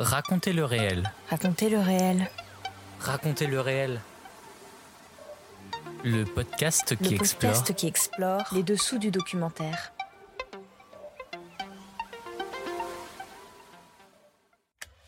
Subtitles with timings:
[0.00, 1.12] Racontez le réel.
[1.28, 2.30] Racontez le réel.
[3.00, 4.00] Racontez le réel.
[6.04, 7.52] Le podcast qui le explore.
[7.52, 9.92] podcast qui explore les dessous du documentaire.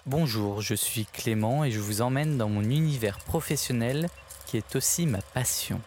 [0.05, 4.11] Bonjour, je suis Clément et je vous emmène dans mon univers professionnel
[4.45, 5.81] qui est aussi ma passion.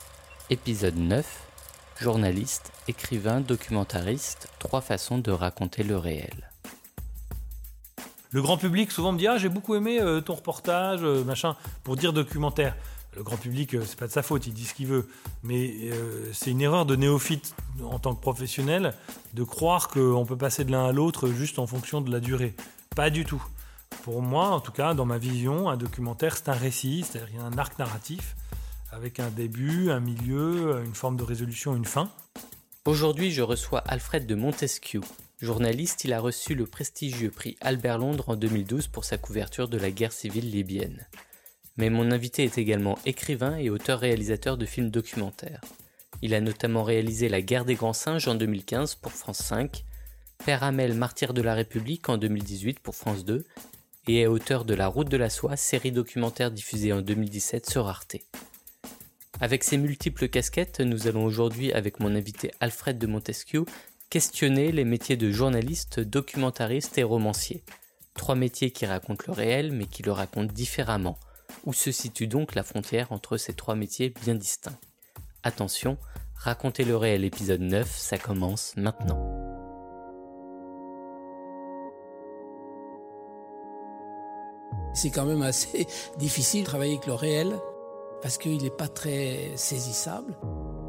[0.50, 1.44] Épisode 9.
[2.02, 6.45] Journaliste, écrivain, documentariste, trois façons de raconter le réel.
[8.36, 11.56] Le grand public souvent me dit ah j'ai beaucoup aimé euh, ton reportage euh, machin
[11.86, 12.76] pour dire documentaire.
[13.16, 15.08] Le grand public euh, c'est pas de sa faute, il dit ce qu'il veut,
[15.42, 15.74] mais
[16.34, 18.94] c'est une erreur de néophyte en tant que professionnel
[19.34, 22.56] de croire qu'on peut passer de l'un à l'autre juste en fonction de la durée.
[22.94, 23.42] Pas du tout.
[24.04, 27.58] Pour moi, en tout cas, dans ma vision, un documentaire c'est un récit, c'est-à-dire un
[27.58, 28.36] arc narratif
[28.92, 32.10] avec un début, un milieu, une forme de résolution, une fin.
[32.84, 35.00] Aujourd'hui, je reçois Alfred de Montesquieu.
[35.46, 39.78] Journaliste, il a reçu le prestigieux prix Albert Londres en 2012 pour sa couverture de
[39.78, 41.06] la guerre civile libyenne.
[41.78, 45.62] Mais mon invité est également écrivain et auteur-réalisateur de films documentaires.
[46.24, 49.86] Il a notamment réalisé La guerre des grands singes en 2015 pour France 5,
[50.44, 53.46] Père Hamel, martyr de la République en 2018 pour France 2,
[54.08, 57.88] et est auteur de La route de la soie, série documentaire diffusée en 2017 sur
[57.88, 58.16] Arte.
[59.42, 63.66] Avec ses multiples casquettes, nous allons aujourd'hui, avec mon invité Alfred de Montesquieu,
[64.16, 67.66] questionner les métiers de journaliste, documentariste et romancier.
[68.14, 71.20] Trois métiers qui racontent le réel mais qui le racontent différemment.
[71.66, 74.80] Où se situe donc la frontière entre ces trois métiers bien distincts?
[75.44, 75.98] Attention,
[76.34, 79.20] raconter le réel épisode 9, ça commence maintenant.
[84.94, 87.54] C'est quand même assez difficile de travailler avec le réel
[88.22, 90.38] parce qu'il n'est pas très saisissable.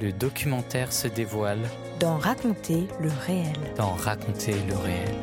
[0.00, 1.60] Le documentaire se dévoile
[2.00, 3.52] dans Raconter le réel.
[3.76, 5.14] Dans Raconter le réel.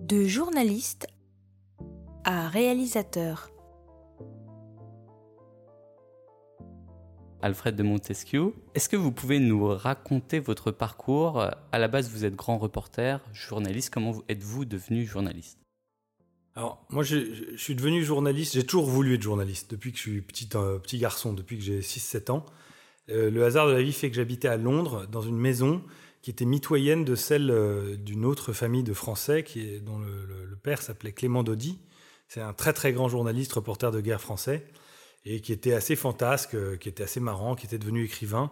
[0.00, 1.06] De journaliste
[2.24, 3.51] à réalisateur.
[7.42, 11.40] Alfred de Montesquieu, est-ce que vous pouvez nous raconter votre parcours?
[11.40, 13.90] À la base, vous êtes grand reporter, journaliste.
[13.90, 15.58] Comment êtes-vous devenu journaliste?
[16.54, 18.54] Alors, moi, je, suis devenu journaliste.
[18.54, 21.64] J'ai toujours voulu être journaliste depuis que je suis petit, euh, petit garçon, depuis que
[21.64, 22.46] j'ai 6-7 ans.
[23.08, 25.82] Euh, le hasard de la vie fait que j'habitais à Londres, dans une maison
[26.20, 30.56] qui était mitoyenne de celle euh, d'une autre famille de Français qui dont le, le,
[30.56, 31.80] père s'appelait Clément Daudy.
[32.28, 34.64] C'est un très très grand journaliste, reporter de guerre français,
[35.24, 38.50] et qui était assez fantasque, qui était assez marrant, qui était devenu écrivain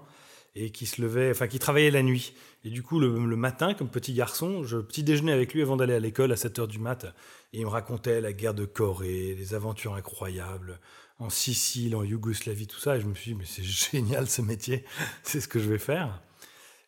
[0.55, 2.35] et qui se levait, enfin qui travaillait la nuit.
[2.65, 5.95] Et du coup, le, matin, comme petit garçon, je petit déjeunais avec lui avant d'aller
[5.95, 7.07] à l'école à 7 heures du mat,
[7.53, 10.81] et il me racontait la guerre de Corée, les aventures incroyables
[11.19, 12.97] en Sicile, en Yougoslavie, tout ça.
[12.97, 13.63] Et je me suis dit, mais c'est
[13.93, 14.85] génial ce métier,
[15.23, 16.21] c'est ce que je vais faire.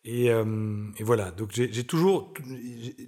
[0.05, 0.43] Et, euh,
[0.99, 2.33] voilà, donc j'ai toujours,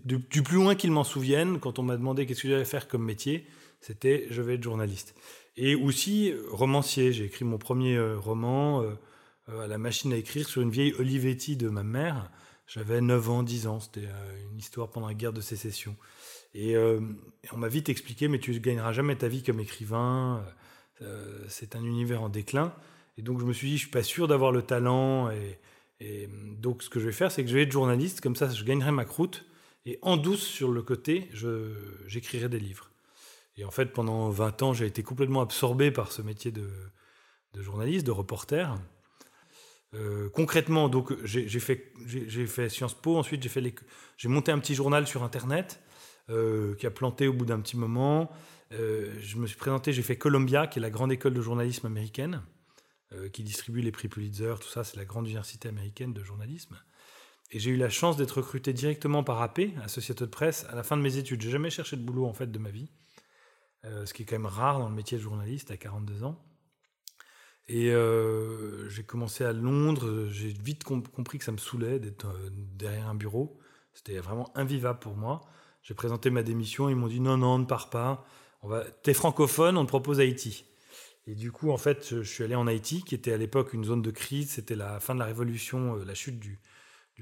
[0.06, 2.88] du, du, plus loin qu'il m'en souvienne, quand on m'a demandé qu'est-ce que j'allais faire
[2.88, 3.45] comme métier,
[3.81, 5.13] c'était je vais être journaliste.
[5.57, 8.84] Et aussi romancier, j'ai écrit mon premier roman
[9.50, 12.31] euh, à la machine à écrire sur une vieille Olivetti de ma mère.
[12.68, 14.07] J'avais 9 ans, 10 ans, c'était
[14.52, 15.96] une histoire pendant la guerre de sécession.
[16.56, 17.00] Et euh,
[17.54, 20.44] on m'a vite expliqué, mais tu ne gagneras jamais ta vie comme écrivain,
[21.02, 22.74] euh, c'est un univers en déclin.
[23.18, 25.30] Et donc je me suis dit, je suis pas sûr d'avoir le talent.
[25.30, 25.60] Et,
[26.00, 28.50] et donc ce que je vais faire, c'est que je vais être journaliste, comme ça
[28.50, 29.46] je gagnerai ma croûte.
[29.86, 31.30] Et en douce, sur le côté,
[32.07, 32.90] j'écrirai des livres.
[33.57, 36.69] Et en fait, pendant 20 ans, j'ai été complètement absorbé par ce métier de,
[37.57, 38.78] journaliste, de reporter.
[39.94, 41.94] Euh, concrètement, donc j'ai, fait,
[42.69, 45.81] Sciences Po, ensuite j'ai, monté un petit journal sur Internet
[46.30, 48.30] euh, qui a planté au bout d'un petit moment.
[48.74, 51.88] Euh, je me suis présenté, j'ai fait Columbia, qui est la grande école de journalisme
[51.88, 52.42] américaine,
[53.31, 56.78] qui distribue les prix Pulitzer, tout ça, c'est la grande université américaine de journalisme.
[57.52, 60.98] Et j'ai eu la chance d'être recruté directement par AP, Associated Press, à la fin
[60.98, 61.42] de mes études.
[61.42, 62.92] J'ai jamais cherché de boulot en fait de ma vie,
[64.06, 66.42] ce qui est quand même rare dans le métier de journaliste à 42 ans.
[67.68, 70.28] Et euh, j'ai commencé à Londres.
[70.30, 73.60] J'ai vite compris que ça me saoulait d'être euh, derrière un bureau.
[73.94, 75.42] C'était vraiment invivable pour moi.
[75.82, 76.90] J'ai présenté ma démission.
[76.90, 78.26] Ils m'ont dit non, non, ne pars pas.
[78.62, 78.84] On va...
[78.84, 80.66] T'es francophone, on te propose Haïti.
[81.28, 83.84] Et du coup, en fait, je suis allé en Haïti, qui était à l'époque une
[83.84, 84.52] zone de crise.
[84.52, 86.60] C'était la fin de la révolution, la chute du,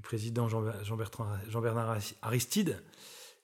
[0.01, 2.83] président Jean-Bernard Jean Aristide.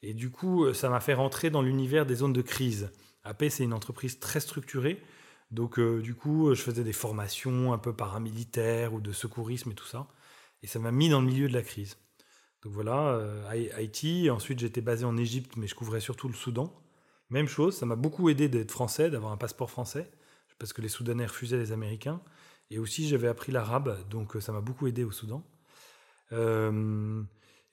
[0.02, 2.90] Et du coup, ça m'a fait rentrer dans l'univers des zones de crise.
[3.24, 5.02] AP, c'est une entreprise très structurée.
[5.52, 9.76] Donc, euh, du coup, je faisais des formations un peu paramilitaires ou de secourisme et
[9.76, 10.08] tout ça.
[10.64, 11.98] Et ça m'a mis dans le milieu de la crise.
[12.64, 14.30] Donc voilà, euh, Haïti.
[14.30, 16.74] Ensuite, j'étais basé en Égypte, mais je couvrais surtout le Soudan.
[17.30, 20.10] Même chose, ça m'a beaucoup aidé d'être français, d'avoir un passeport français,
[20.58, 22.22] parce que les Soudanais refusaient les Américains.
[22.72, 25.44] Et aussi, j'avais appris l'arabe, donc euh, ça m'a beaucoup aidé au Soudan.
[26.32, 27.24] Euh,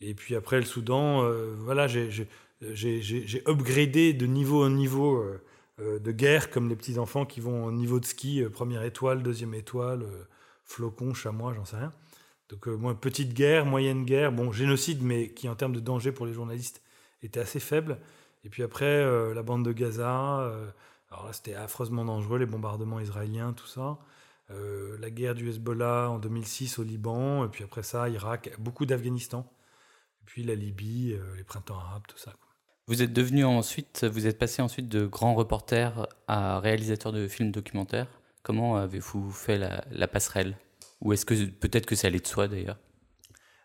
[0.00, 2.28] et puis après, le Soudan, voilà, j'ai
[2.62, 5.42] upgradé de niveau en niveau euh,
[5.80, 9.22] euh, de guerre, comme les petits enfants qui vont au niveau de ski, première étoile,
[9.22, 10.04] deuxième étoile,
[10.64, 11.92] flocon, chamois, j'en sais rien.
[12.48, 12.68] Donc,
[13.00, 16.80] petite guerre, moyenne guerre, bon, génocide, mais qui en termes de danger pour les journalistes
[17.22, 17.98] était assez faible.
[18.44, 20.52] Et puis après, la bande de Gaza,
[21.10, 23.98] alors là, c'était affreusement dangereux, les bombardements israéliens, tout ça.
[24.50, 28.86] Euh, la guerre du Hezbollah en 2006 au Liban, et puis après ça, Irak, beaucoup
[28.86, 29.44] d'Afghanistan,
[30.22, 32.32] et puis la Libye, euh, les printemps arabes, tout ça.
[32.88, 37.50] Vous êtes devenu ensuite, vous êtes passé ensuite de grand reporter à réalisateur de films
[37.50, 38.06] documentaires.
[38.44, 40.56] Comment avez-vous fait la, passerelle?
[41.00, 42.78] Ou est-ce que peut-être que ça allait de soi d'ailleurs?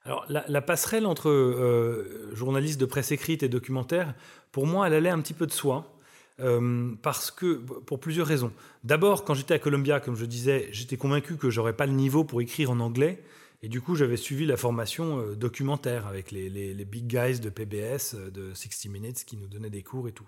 [0.06, 4.16] Alors, la, passerelle entre euh, journaliste de presse écrite et documentaire,
[4.52, 5.96] pour moi, elle allait un petit peu de soi.
[6.40, 8.52] Euh, parce que, pour plusieurs raisons.
[8.84, 12.24] D'abord, quand j'étais à Columbia, comme je disais, j'étais convaincu que j'aurais pas le niveau
[12.24, 13.22] pour écrire en anglais.
[13.64, 17.50] Et du coup, j'avais suivi la formation euh, documentaire avec les, les, big guys de
[17.50, 20.28] PBS, euh, de 60 Minutes, qui nous donnaient des cours et tout.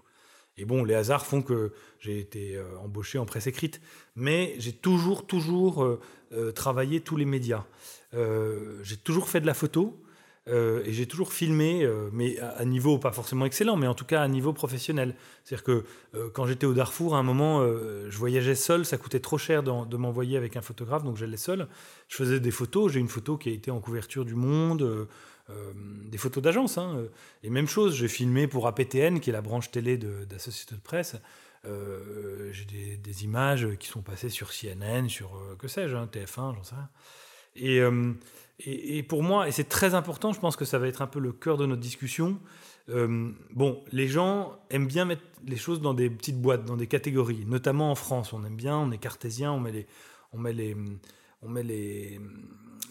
[0.57, 3.81] Et bon, les hasards font que j'ai été embauché en presse écrite.
[4.15, 5.99] Mais j'ai toujours, toujours
[6.53, 7.65] travaillé tous les médias.
[8.13, 9.99] j'ai toujours fait de la photo.
[10.49, 13.93] Euh, et j'ai toujours filmé, euh, mais à, un niveau pas forcément excellent, mais en
[13.93, 15.15] tout cas à niveau professionnel.
[15.43, 15.85] C'est-à-dire que
[16.15, 19.63] euh, quand j'étais au Darfour, à un moment, je voyageais seul, ça coûtait trop cher
[19.63, 21.67] de, m'envoyer avec un photographe, donc j'allais seul.
[22.09, 25.07] Je faisais des photos, j'ai une photo qui a été en couverture du Monde,
[26.11, 26.77] des photos d'agence.
[26.77, 27.05] Hein,
[27.43, 30.25] et même chose, j'ai filmé pour APTN, qui est la branche télé de
[30.83, 31.15] presse.
[31.63, 36.63] j'ai des, des, images qui sont passées sur CNN, sur que sais-je, hein, TF1, j'en
[36.63, 36.89] sais rien.
[37.55, 37.81] Et
[38.65, 41.19] et, pour moi, et c'est très important, je pense que ça va être un peu
[41.19, 42.39] le cœur de notre discussion.
[42.89, 46.87] Euh, bon, les gens aiment bien mettre les choses dans des petites boîtes, dans des
[46.87, 48.33] catégories, notamment en France.
[48.33, 49.87] On aime bien, on est cartésien, on met les,
[50.31, 50.75] on met les,
[51.41, 52.19] on met les,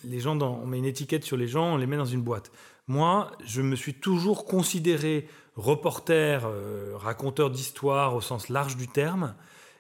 [0.04, 2.22] les gens dans, on met une étiquette sur les gens, on les met dans une
[2.22, 2.50] boîte.
[2.88, 9.34] Moi, je me suis toujours considéré reporter, euh, raconteur d'histoire au sens large du terme,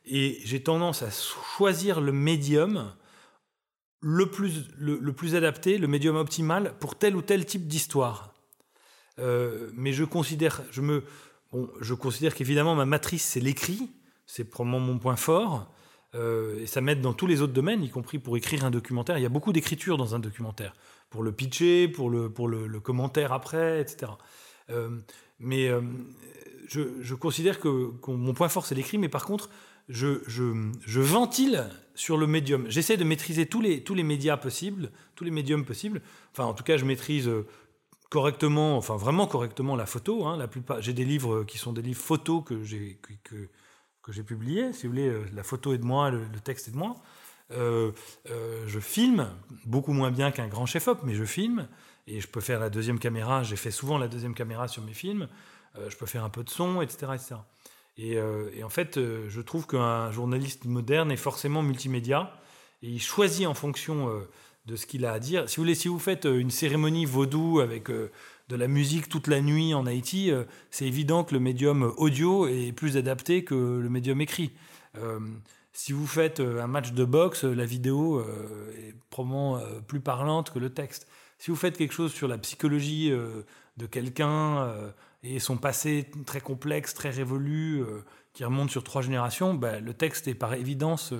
[0.06, 2.92] et j'ai tendance à choisir le médium
[4.02, 8.34] le plus, le, plus adapté, le médium optimal pour tel ou tel type d'histoire.
[9.18, 11.04] Euh, mais je considère, je me,
[11.52, 13.90] bon, je considère qu'évidemment ma matrice c'est l'écrit,
[14.26, 15.72] c'est probablement mon point fort,
[16.14, 19.18] euh, et ça m'aide dans tous les autres domaines, y compris pour écrire un documentaire.
[19.18, 20.74] Il y a beaucoup d'écriture dans un documentaire,
[21.08, 24.12] pour le pitcher, pour le, pour le, commentaire après, etc.
[24.70, 24.98] Euh,
[25.38, 25.70] mais
[26.66, 29.48] je, je, considère que, que, mon point fort c'est l'écrit, mais par contre
[29.88, 32.64] je, je, ventile sur le médium.
[32.68, 36.00] J'essaie de maîtriser tous les, tous les médias possibles, tous les médiums possibles.
[36.32, 37.46] Enfin, en tout cas, je maîtrise euh,
[38.10, 40.26] correctement, enfin vraiment correctement la photo.
[40.26, 40.36] Hein.
[40.36, 43.48] La plupart, j'ai des livres qui sont des livres photos que j'ai que,
[44.02, 44.72] que, j'ai publiés.
[44.72, 46.96] Si vous voulez, euh, la photo est de moi, le, texte est de moi.
[47.52, 47.92] Euh,
[48.66, 49.28] je filme
[49.66, 51.68] beaucoup moins bien qu'un grand chef-op, mais je filme
[52.06, 53.42] et je peux faire la deuxième caméra.
[53.42, 55.28] J'ai fait souvent la deuxième caméra sur mes films.
[55.88, 57.34] je peux faire un peu de son, etc., etc.
[58.00, 62.34] Euh, et, en fait, euh, je trouve qu'un journaliste moderne est forcément multimédia
[62.82, 64.28] et il choisit en fonction euh,
[64.66, 65.48] de ce qu'il a à dire.
[65.48, 69.40] Si vous voulez, si vous faites une cérémonie vaudou avec de la musique toute la
[69.40, 70.30] nuit en Haïti,
[70.70, 74.52] c'est évident que le médium audio est plus adapté que le médium écrit.
[75.72, 78.20] si vous faites un match de boxe, la vidéo
[78.78, 81.08] est probablement plus parlante que le texte.
[81.42, 84.72] Si vous faites quelque chose sur la psychologie de quelqu'un
[85.24, 87.82] et son passé très complexe, très révolu,
[88.32, 91.12] qui remonte sur trois générations, ben, le texte est par évidence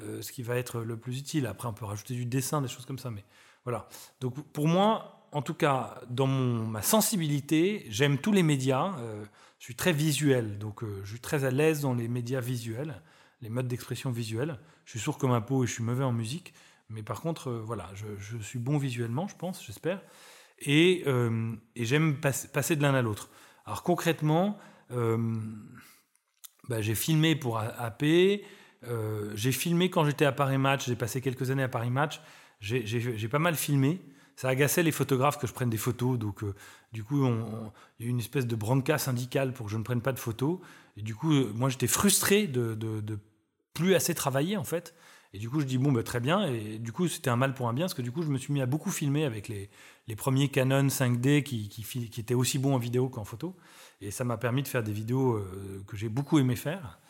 [0.00, 1.46] ce qui va être le plus utile.
[1.46, 3.22] Après, on peut rajouter du dessin, des choses comme ça, mais
[3.64, 3.86] voilà.
[4.22, 8.96] Donc pour moi, en tout cas, dans ma sensibilité, j'aime tous les médias.
[9.00, 9.24] Euh,
[9.58, 13.02] je suis très visuel, donc euh, je suis très à l'aise dans les médias visuels,
[13.42, 14.58] les modes d'expression visuels.
[14.84, 16.54] Je suis sourd comme un pot et je suis mauvais en musique.
[16.88, 20.02] Mais par contre, euh, voilà, je, suis bon visuellement, je pense, j'espère.
[20.60, 21.04] Et,
[21.76, 23.28] j'aime passer de l'un à l'autre.
[23.66, 24.58] Alors concrètement,
[24.90, 28.04] bah, j'ai filmé pour AP.
[29.34, 30.86] j'ai filmé quand j'étais à Paris Match.
[30.86, 32.20] J'ai passé quelques années à Paris Match
[32.60, 34.00] j'ai pas mal filmé.
[34.36, 36.18] Ça agaçait les photographes que je prenne des photos.
[36.18, 36.54] Donc, euh,
[36.92, 37.32] du coup, il
[38.00, 40.18] y a eu une espèce de branca syndicale pour que je ne prenne pas de
[40.18, 40.58] photos.
[40.98, 43.18] Et du coup, euh, moi, j'étais frustré de, de,
[43.72, 44.94] plus assez travailler, en fait.
[45.36, 46.46] Et du coup, je dis, bon, bah, très bien.
[46.46, 48.38] Et du coup, c'était un mal pour un bien, parce que du coup, je me
[48.38, 49.68] suis mis à beaucoup filmer avec les,
[50.16, 51.84] premiers Canon 5D qui,
[52.18, 53.54] étaient aussi bons en vidéo qu'en photo.
[54.00, 57.00] Et ça m'a permis de faire des vidéos euh, que j'ai beaucoup aimé faire.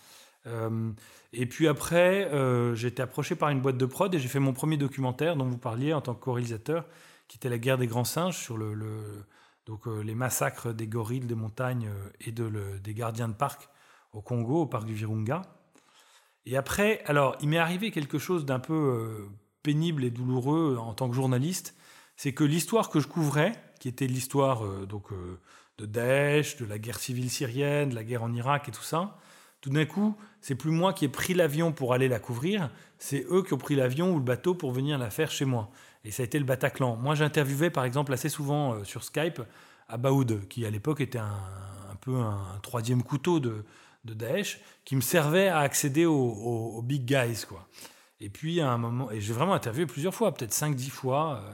[0.49, 0.90] Euh,
[1.33, 4.40] et puis après, euh, j'ai été approché par une boîte de prod et j'ai fait
[4.40, 6.85] mon premier documentaire dont vous parliez en tant que co-réalisateur,
[7.28, 11.90] qui était La guerre des grands singes sur les massacres des gorilles des montagnes
[12.21, 12.50] et de,
[12.83, 13.68] des gardiens de parc
[14.12, 15.42] au Congo, au parc du Virunga.
[16.47, 19.29] Et après, alors, il m'est arrivé quelque chose d'un peu
[19.62, 21.75] pénible et douloureux en tant que journaliste,
[22.17, 25.09] c'est que l'histoire que je couvrais, qui était l'histoire donc
[25.79, 29.19] de Daesh, de la guerre civile syrienne, de la guerre en Irak et tout ça,
[29.61, 33.26] tout d'un coup, c'est plus moi qui ai pris l'avion pour aller la couvrir, c'est
[33.31, 35.71] eux qui ont pris l'avion ou le bateau pour venir la faire chez moi.
[36.05, 36.97] Et ça a été le Bataclan.
[36.97, 39.43] Moi, j'interviewais par exemple assez souvent euh, sur Skype
[39.88, 43.65] Abaoud, qui à l'époque était un, peu un, troisième couteau de,
[44.14, 47.44] Daesh, qui me servait à accéder aux, big guys.
[47.48, 47.66] Quoi.
[48.20, 51.52] Et puis à un moment, et j'ai vraiment interviewé plusieurs fois, peut-être 5-10 fois, euh,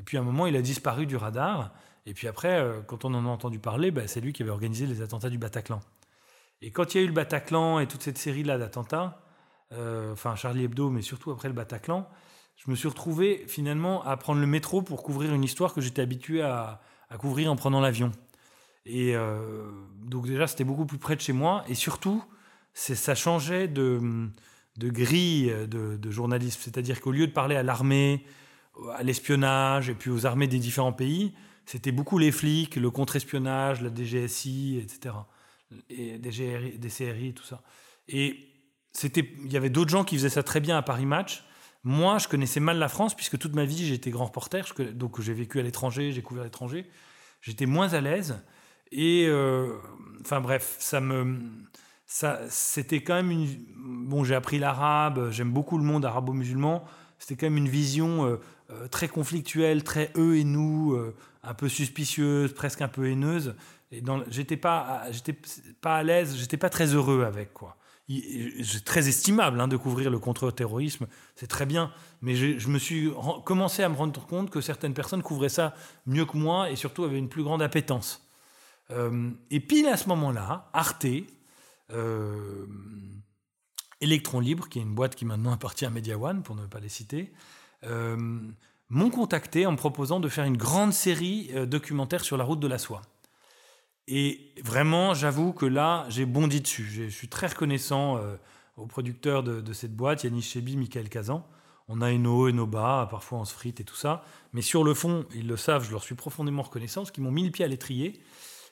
[0.00, 1.72] et puis à un moment, il a disparu du radar.
[2.06, 4.50] Et puis après, euh, quand on en a entendu parler, bah, c'est lui qui avait
[4.50, 5.80] organisé les attentats du Bataclan.
[6.60, 9.20] Et quand il y a eu le Bataclan et toute cette série-là d'attentats,
[9.72, 12.08] euh, enfin Charlie Hebdo, mais surtout après le Bataclan,
[12.56, 16.02] je me suis retrouvé finalement à prendre le métro pour couvrir une histoire que j'étais
[16.02, 16.80] habitué à,
[17.18, 18.12] couvrir en prenant l'avion.
[18.86, 19.70] Et euh,
[20.02, 21.64] donc déjà, c'était beaucoup plus près de chez moi.
[21.68, 22.22] Et surtout,
[22.72, 24.28] ça changeait de,
[24.78, 26.60] grille de, de journalisme.
[26.62, 28.24] C'est-à-dire qu'au lieu de parler à l'armée,
[28.94, 31.32] à l'espionnage et puis aux armées des différents pays,
[31.66, 35.14] c'était beaucoup les flics, le contre-espionnage, la DGSI, etc
[35.90, 37.62] et des, CRI, tout ça.
[38.08, 38.48] Et
[39.02, 41.44] il y avait d'autres gens qui faisaient ça très bien à Paris Match.
[41.82, 45.34] Moi, je connaissais mal la France puisque toute ma vie j'étais grand reporter, donc j'ai
[45.34, 46.88] vécu à l'étranger, j'ai couvert l'étranger.
[47.40, 48.42] J'étais moins à l'aise
[48.92, 49.76] et euh,
[50.20, 51.38] enfin bref, ça me,
[52.06, 53.48] ça, c'était quand même une.
[53.76, 56.84] Bon, j'ai appris l'arabe, j'aime beaucoup le monde arabo-musulman.
[57.18, 60.96] C'était quand même une vision euh, euh, très conflictuelle, très eux et nous,
[61.42, 63.54] un peu suspicieuse, presque un peu haineuse
[64.30, 65.36] j'étais pas, j'étais
[65.80, 67.76] pas à l'aise, j'étais pas très heureux avec quoi.
[68.08, 73.10] C'est très estimable hein, de couvrir le contre-terrorisme, c'est très bien, mais je, me suis
[73.44, 75.74] commencé à me rendre compte que certaines personnes couvraient ça
[76.04, 78.23] mieux que moi et surtout avaient une plus grande appétence.
[78.90, 81.06] Euh, et pile à ce moment-là, Arte,
[81.90, 82.66] euh,
[84.00, 86.80] Electron Libre, qui est une boîte qui maintenant appartient à Media One, pour ne pas
[86.80, 87.32] les citer,
[87.84, 88.16] euh,
[88.88, 92.68] m'ont contacté en me proposant de faire une grande série documentaire sur la route de
[92.68, 93.02] la soie.
[94.06, 96.84] Et vraiment, j'avoue que là, j'ai bondi dessus.
[96.84, 98.36] Je suis très reconnaissant euh,
[98.76, 101.46] aux producteurs de, cette boîte, Yannis Chebi, Michael Kazan.
[101.88, 104.24] On a nos hauts et nos bas, parfois on se frite et tout ça.
[104.52, 107.30] Mais sur le fond, ils le savent, je leur suis profondément reconnaissant, parce qu'ils m'ont
[107.30, 108.22] mis le pied à l'étrier.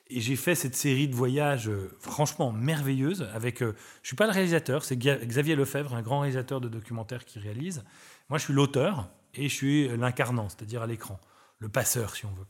[0.09, 3.27] Et j'ai fait cette série de voyages euh, franchement merveilleuse.
[3.33, 7.23] Avec, euh, je suis pas le réalisateur, c'est Xavier Lefebvre, un grand réalisateur de documentaires
[7.25, 7.83] qui réalise.
[8.29, 11.19] Moi, je suis l'auteur et je suis l'incarnant, c'est-à-dire à l'écran,
[11.59, 12.45] le passeur, si on veut.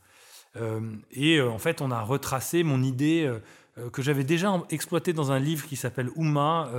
[0.56, 3.32] Euh, et euh, en fait, on a retracé mon idée
[3.92, 6.72] que j'avais déjà exploitée dans un livre qui s'appelle Oumma,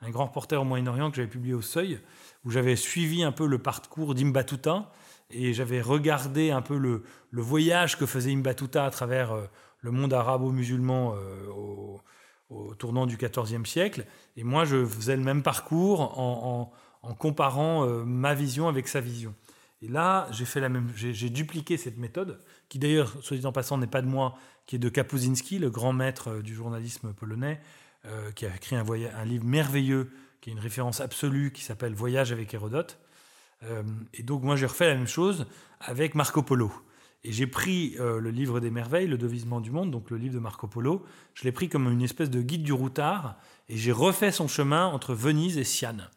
[0.00, 2.00] un grand reporter au Moyen-Orient que j'avais publié au Seuil,
[2.46, 4.90] où j'avais suivi un peu le parcours d'Imbatuta
[5.30, 9.34] et j'avais regardé un peu le, voyage que faisait Imbatuta à travers
[9.80, 11.14] le monde arabo-musulman
[11.54, 12.00] au,
[12.78, 14.06] tournant du XIVe siècle.
[14.36, 16.72] Et moi, je faisais le même parcours en,
[17.18, 19.34] comparant ma vision avec sa vision.
[19.82, 23.52] Et là, j'ai fait la même, j'ai dupliqué cette méthode, qui d'ailleurs, soit dit en
[23.52, 27.12] passant, n'est pas de moi, qui est de Kapuscinski, le grand maître euh, du journalisme
[27.14, 27.60] polonais,
[28.04, 30.10] euh, qui a écrit un, un, livre merveilleux,
[30.40, 32.98] qui est une référence absolue, qui s'appelle Voyage avec Hérodote.
[33.62, 33.82] Euh,
[34.12, 35.46] et donc moi, j'ai refait la même chose
[35.80, 36.70] avec Marco Polo.
[37.22, 40.38] Et j'ai pris le livre des merveilles, le devisement du monde, donc le livre de
[40.38, 43.36] Marco Polo, je l'ai pris comme une espèce de guide du routard,
[43.68, 46.08] et j'ai refait son chemin entre Venise et Sienne.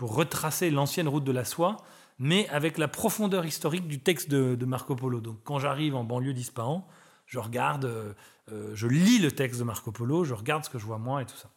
[0.00, 1.76] pour retracer l'ancienne route de la soie,
[2.18, 5.20] mais avec la profondeur historique du texte de, de Marco Polo.
[5.20, 6.88] Donc quand j'arrive en banlieue d'Ispahan,
[7.26, 8.14] je regarde, euh,
[8.50, 11.20] euh, je lis le texte de Marco Polo, je regarde ce que je vois moi
[11.20, 11.50] et tout ça.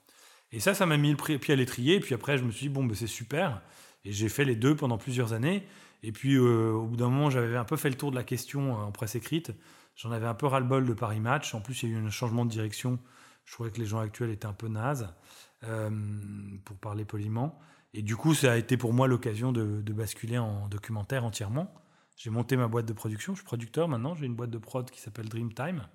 [0.52, 1.96] Et ça, ça m'a mis le pied à l'étrier.
[1.96, 3.62] Et puis après, je me suis dit, bon, ben, c'est super.
[4.04, 5.66] Et j'ai fait les deux pendant plusieurs années.
[6.04, 8.24] Et puis, euh, au bout d'un moment, j'avais un peu fait le tour de la
[8.24, 9.52] question en presse écrite.
[9.96, 11.56] J'en avais un peu ras-le-bol de Paris Match.
[11.56, 13.00] En plus, il y a eu un changement de direction.
[13.46, 15.14] Je trouvais que les gens actuels étaient un peu nazes,
[15.62, 17.58] pour parler poliment.
[17.94, 21.74] Et du coup, ça a été pour moi l'occasion de, basculer en documentaire entièrement.
[22.18, 23.34] J'ai monté ma boîte de production.
[23.34, 24.16] Je suis producteur maintenant.
[24.16, 25.88] J'ai une boîte de prod qui s'appelle Dreamtime.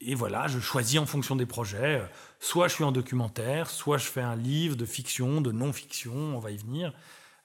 [0.00, 2.02] Et voilà, je choisis en fonction des projets.
[2.40, 6.38] Soit je suis en documentaire, soit je fais un livre de fiction, de non-fiction, on
[6.38, 6.92] va y venir.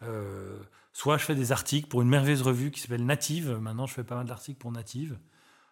[0.03, 0.59] Euh,
[0.93, 3.57] soit je fais des articles pour une merveilleuse revue qui s'appelle Native.
[3.61, 5.17] Maintenant, je fais pas mal d'articles pour Native.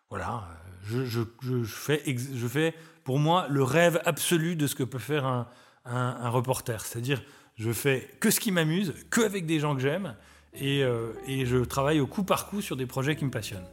[0.09, 0.47] Voilà,
[0.83, 2.73] je, je, je, fais, je fais
[3.03, 5.47] pour moi le rêve absolu de ce que peut faire un,
[5.85, 6.83] un, reporter.
[6.83, 7.21] C'est-à-dire,
[7.55, 10.15] je fais que ce qui m'amuse, que avec des gens que j'aime,
[10.53, 13.67] et, euh, et je travaille au coup par coup sur des projets qui me passionnent.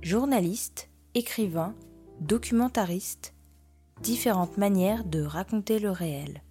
[0.00, 1.74] Journaliste, écrivain,
[2.20, 3.34] documentariste,
[4.02, 6.42] différentes manières de raconter le réel.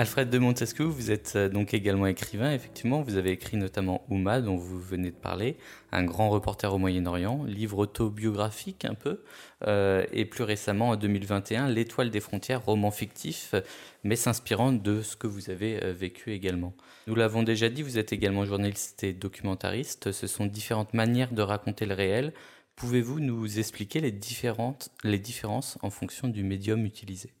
[0.00, 3.02] Alfred de Montesquieu, vous êtes euh, donc également écrivain, effectivement.
[3.02, 5.58] Vous avez écrit notamment Ouma, dont vous venez de parler,
[5.92, 9.22] un grand reporter au Moyen-Orient, livre autobiographique un peu,
[9.66, 13.54] euh, et plus récemment, en 2021, L'Étoile des frontières, roman fictif,
[14.02, 16.72] mais s'inspirant de ce que vous avez euh, vécu également.
[17.06, 20.12] Nous l'avons déjà dit, vous êtes également journaliste et documentariste.
[20.12, 22.32] Ce sont différentes manières de raconter le réel.
[22.74, 27.34] Pouvez-vous nous expliquer les, différentes, les différences en fonction du médium utilisé?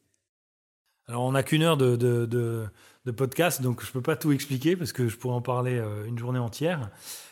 [1.10, 2.70] Alors, on n'a qu'une heure de,
[3.16, 6.04] podcast, donc je ne peux pas tout expliquer parce que je pourrais en parler euh,
[6.06, 6.88] une journée entière.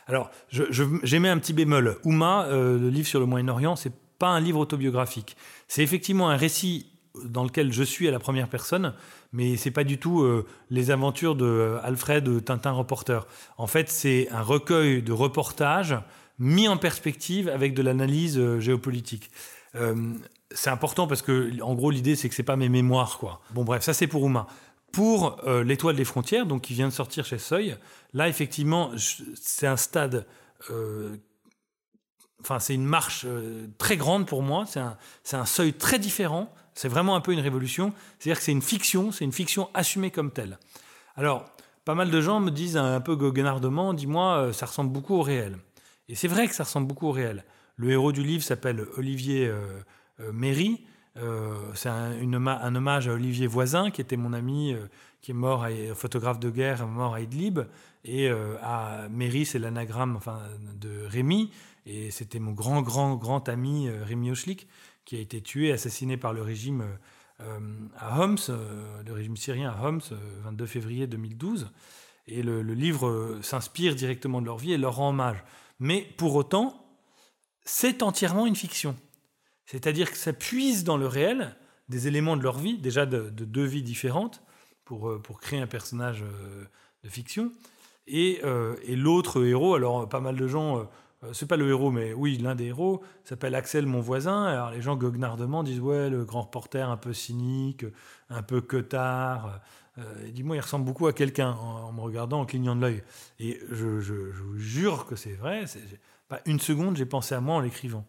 [0.09, 1.96] Alors, j'aimais un petit bémol.
[2.03, 5.37] Ouma, euh, le livre sur le Moyen-Orient, c'est pas un livre autobiographique.
[5.68, 6.87] C'est effectivement un récit
[7.24, 8.94] dans lequel je suis à la première personne,
[9.33, 13.29] mais c'est pas du tout euh, les aventures de Alfred Tintin reporter.
[13.59, 15.96] En fait, c'est un recueil de reportages
[16.40, 19.31] mis en perspective avec de l'analyse géopolitique
[20.50, 23.40] c'est important parce que, en gros, l'idée, c'est que c'est pas mes mémoires, quoi.
[23.50, 24.46] Bon, bref, ça, c'est pour Ouma.
[24.92, 27.76] Pour euh, L'Étoile des frontières, donc qui vient de sortir chez Seuil,
[28.14, 28.90] là, effectivement,
[29.34, 30.26] c'est un stade.
[30.70, 31.16] Euh,
[32.40, 34.64] enfin, c'est une marche euh, très grande pour moi.
[34.66, 34.96] C'est un,
[35.32, 36.52] un, seuil très différent.
[36.74, 37.92] C'est vraiment un peu une révolution.
[38.18, 40.58] C'est-à-dire que c'est une fiction, c'est une fiction assumée comme telle.
[41.16, 41.44] Alors,
[41.84, 45.58] pas mal de gens me disent un peu goguenardement, dis-moi, ça ressemble beaucoup au réel.
[46.08, 47.44] Et c'est vrai que ça ressemble beaucoup au réel.
[47.76, 49.50] Le héros du livre s'appelle Olivier
[50.20, 50.85] euh, Méry.
[51.16, 54.87] Euh, c'est un, un, hommage à Olivier Voisin, qui était mon ami, euh,
[55.20, 57.61] qui est mort, à, photographe de guerre, mort à Idlib.
[58.04, 58.31] Et
[58.62, 60.40] à Méry, c'est l'anagramme enfin,
[60.81, 61.50] de Rémi.
[61.85, 64.66] Et c'était mon grand, grand, grand ami Rémi Ochlik,
[65.04, 66.85] qui a été tué, assassiné par le régime
[67.40, 68.37] à Homs,
[69.04, 70.00] le régime syrien à Homs,
[70.44, 71.70] 22 février 2012.
[72.28, 75.42] Et le livre s'inspire directement de leur vie et leur rend hommage.
[75.81, 76.87] Mais pour autant,
[77.64, 78.96] c'est entièrement une fiction.
[79.68, 81.54] C'est-à-dire que ça puise dans le réel
[81.90, 84.42] des éléments de leur vie, déjà de, deux vies différentes,
[84.87, 86.64] pour, euh, pour créer un personnage euh,
[87.04, 87.52] de fiction.
[88.07, 90.88] Et, euh, et l'autre héros, alors pas mal de gens,
[91.35, 94.44] c'est pas le héros, mais oui, l'un des héros, s'appelle Axel, mon voisin.
[94.44, 97.85] Alors les gens goguenardement disent Ouais, le grand reporter un peu cynique,
[98.31, 99.61] un peu cotard.
[100.33, 103.02] Dis-moi, il ressemble beaucoup à quelqu'un en, me regardant, en clignant de l'œil.
[103.38, 105.66] Et je, je, je, vous jure que c'est vrai.
[106.28, 108.07] Pas une seconde, j'ai pensé à moi en l'écrivant.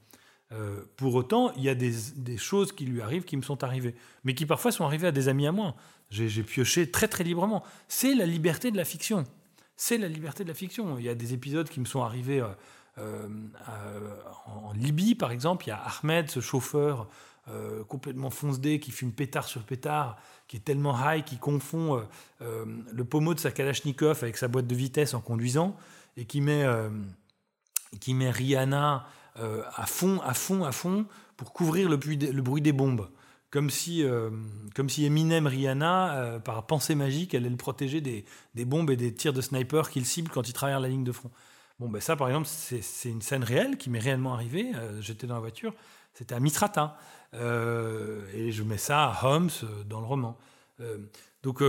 [0.52, 3.96] Euh, pour autant, il y a des, choses qui lui arrivent qui me sont arrivées,
[4.24, 5.76] mais qui parfois sont arrivées à des amis à moi.
[6.10, 7.64] J'ai pioché très très librement.
[7.88, 9.26] C'est la liberté de la fiction.
[9.76, 10.98] C'est la liberté de la fiction.
[10.98, 12.48] Il y a des épisodes qui me sont arrivés euh,
[12.98, 13.30] euh,
[14.48, 15.66] en, Libye, par exemple.
[15.66, 17.08] Il y a Ahmed, ce chauffeur
[17.88, 22.00] complètement fonce-dé qui fume pétard sur pétard, qui est tellement high, qui confond
[22.40, 25.76] le pommeau de sa Kalachnikov avec sa boîte de vitesse en conduisant,
[26.16, 26.64] et qui met,
[28.00, 31.06] qui met Rihanna euh, à fond, à fond, à fond,
[31.38, 33.10] pour couvrir le, bruit des bombes.
[33.52, 34.30] Comme si, euh,
[34.76, 38.26] comme si Eminem Rihanna, euh, par pensée magique, allait le protéger des,
[38.66, 41.32] bombes et des tirs de sniper qu'il cible quand il traverse la ligne de front.
[41.80, 44.72] Bon, ben ça, par exemple, c'est une scène réelle qui m'est réellement arrivée.
[45.00, 45.74] J'étais dans la voiture,
[46.14, 46.98] c'était à Mitrata.
[47.34, 49.50] et je mets ça à Holmes
[49.88, 50.38] dans le roman.
[51.42, 51.64] donc,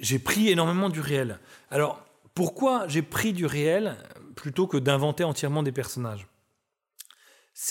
[0.00, 1.38] j'ai pris énormément du réel.
[1.70, 3.96] Alors, pourquoi j'ai pris du réel?
[4.34, 6.26] Plutôt que d'inventer entièrement des personnages.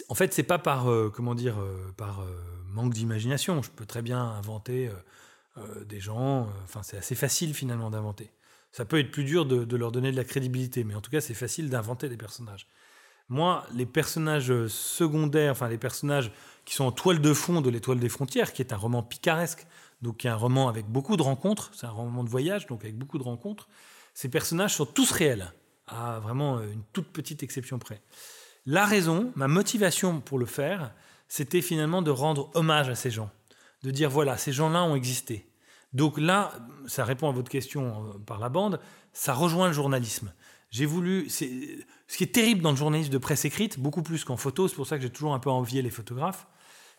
[0.10, 1.58] en fait, c'est pas par, euh, comment dire,
[1.97, 2.26] par
[2.67, 3.62] manque d'imagination.
[3.62, 4.89] Je peux très bien inventer
[5.86, 6.49] des gens.
[6.63, 8.32] Enfin, c'est assez facile finalement d'inventer.
[8.71, 11.21] Ça peut être plus dur de, leur donner de la crédibilité, mais en tout cas,
[11.21, 12.67] c'est facile d'inventer des personnages.
[13.30, 16.32] Moi, les personnages secondaires, enfin les personnages
[16.65, 19.67] qui sont en toile de fond de l'Étoile des frontières, qui est un roman picaresque,
[20.02, 22.84] donc qui est un roman avec beaucoup de rencontres, c'est un roman de voyage, donc
[22.84, 23.69] avec beaucoup de rencontres,
[24.13, 25.54] ces personnages sont tous réels,
[25.88, 28.02] à vraiment une toute petite exception près.
[28.65, 30.93] La raison, ma motivation pour le faire,
[31.28, 33.30] c'était finalement de rendre hommage à ces gens,
[33.84, 35.48] de dire voilà, ces gens-là ont existé.
[35.93, 36.52] Donc là,
[36.88, 38.80] ça répond à votre question euh, par la bande,
[39.13, 40.34] ça rejoint le journalisme.
[40.72, 41.30] J'ai voulu.
[41.30, 41.46] Ce
[42.17, 44.88] qui est terrible dans le journalisme de presse écrite, beaucoup plus qu'en photo, c'est pour
[44.88, 46.48] ça que j'ai toujours un peu envié les photographes,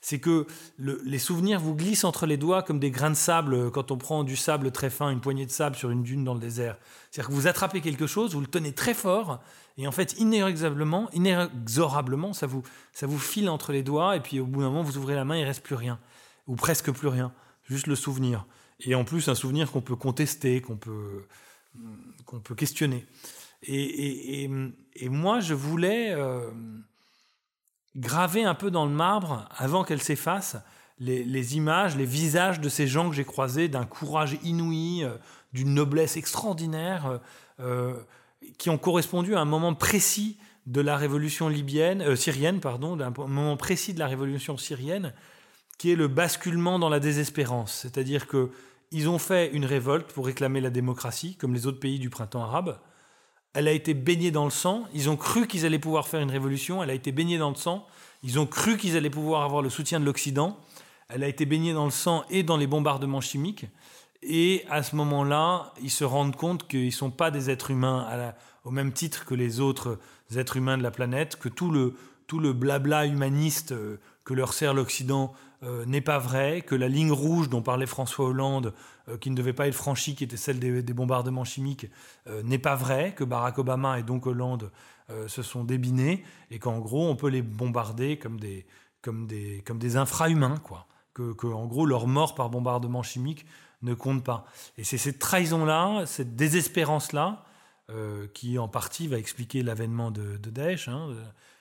[0.04, 0.46] c'est que
[0.78, 4.22] les souvenirs vous glissent entre les doigts comme des grains de sable quand on prend
[4.22, 6.76] du sable très fin, une poignée de sable sur une dune dans le désert.
[7.10, 9.40] C'est-à-dire que vous attrapez quelque chose, vous le tenez très fort,
[9.78, 12.62] et en fait, inexorablement, inexorablement ça, vous,
[12.92, 15.24] ça vous file entre les doigts, et puis au bout d'un moment, vous ouvrez la
[15.24, 15.98] main, il reste plus rien,
[16.46, 18.44] ou presque plus rien, juste le souvenir.
[18.80, 21.24] Et en plus, un souvenir qu'on peut contester, qu'on peut,
[22.26, 23.06] qu'on peut questionner.
[23.62, 26.12] Et, et, moi, je voulais...
[26.12, 26.50] Euh,
[27.96, 30.56] graver un peu dans le marbre, avant qu'elle s'efface,
[30.98, 35.16] les, images, les visages de ces gens que j'ai croisés, d'un courage inouï, euh,
[35.52, 37.18] d'une noblesse extraordinaire, euh,
[37.60, 37.94] euh,
[38.58, 43.56] qui ont correspondu à un moment précis de la révolution libyenne, syrienne, pardon, d'un moment
[43.56, 45.12] précis de la révolution syrienne,
[45.78, 47.74] qui est le basculement dans la désespérance.
[47.82, 48.50] C'est-à-dire que
[48.90, 52.44] ils ont fait une révolte pour réclamer la démocratie, comme les autres pays du printemps
[52.44, 52.78] arabe
[53.54, 54.84] elle a été baignée dans le sang.
[54.92, 56.82] Ils ont cru qu'ils allaient pouvoir faire une révolution.
[56.82, 57.86] Elle a été baignée dans le sang.
[58.24, 60.58] Ils ont cru qu'ils allaient pouvoir avoir le soutien de l'Occident.
[61.08, 63.66] Elle a été baignée dans le sang et dans les bombardements chimiques.
[64.22, 68.34] Et à ce moment-là, ils se rendent compte qu'ils ne sont pas des êtres humains
[68.64, 69.98] au même titre que les autres
[70.34, 71.94] êtres humains de la planète, que tout le,
[72.26, 76.88] tout le blabla humaniste euh, que leur sert l'Occident euh, n'est pas vrai, que la
[76.88, 78.74] ligne rouge dont parlait François Hollande,
[79.08, 81.86] euh, qui ne devait pas être franchie, qui était celle des, bombardements chimiques,
[82.26, 84.70] euh, n'est pas vrai, que Barack Obama et donc Hollande
[85.26, 88.64] se sont débinés, et qu'en gros, on peut les bombarder comme des,
[89.02, 90.86] comme des, comme des infra-humains, quoi.
[91.12, 93.44] Que, en gros, leur mort par bombardement chimique
[93.82, 94.46] ne compte pas.
[94.78, 97.44] Et c'est cette trahison-là, cette désespérance-là,
[98.32, 101.14] qui en partie va expliquer l'avènement de, de, Daesh, hein,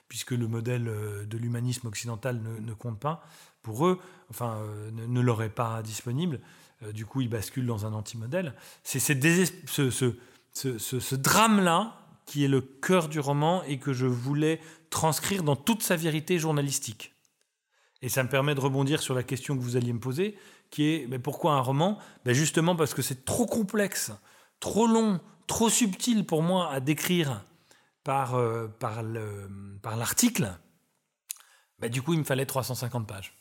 [0.08, 3.22] puisque le modèle de l'humanisme occidental ne, compte pas
[3.64, 3.98] pour eux,
[4.30, 6.38] enfin, euh, ne, est pas disponible.
[6.84, 8.54] Euh, du coup, ils basculent dans un anti-modèle.
[8.84, 15.56] C'est ce, drame-là qui est le cœur du roman et que je voulais transcrire dans
[15.56, 17.12] toute sa vérité journalistique.
[18.02, 20.36] Et ça me permet de rebondir sur la question que vous alliez me poser,
[20.70, 21.98] qui est mais pourquoi un roman?
[22.24, 24.12] Ben Justement parce que c'est trop complexe,
[24.60, 27.42] trop long, trop subtil pour moi à décrire
[28.02, 30.52] par, euh, par l'article.
[31.78, 33.34] Ben du coup, il me fallait 350 pages.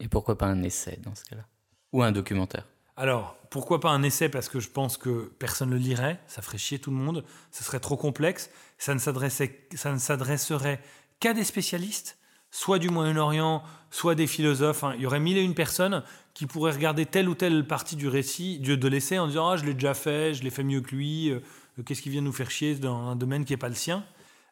[0.00, 1.46] Et pourquoi pas un essai dans ce cas-là?
[1.92, 2.66] Ou un documentaire?
[2.96, 4.28] Alors, pourquoi pas un essai?
[4.28, 7.24] Parce que je pense que personne ne le lirait, ça ferait chier tout le monde,
[7.50, 10.80] ce serait trop complexe, ça ne s'adresserait
[11.20, 12.18] qu'à des spécialistes,
[12.50, 14.84] soit du Moyen-Orient, soit des philosophes.
[14.84, 14.94] Hein.
[14.96, 16.02] Il y aurait mille et une personnes
[16.34, 19.64] qui pourraient regarder telle ou telle partie du récit, de l'essai, en disant Ah, je
[19.64, 21.40] l'ai déjà fait, je l'ai fait mieux que lui, euh,
[21.84, 24.04] qu'est-ce qui vient nous faire chier dans un domaine qui n'est pas le sien?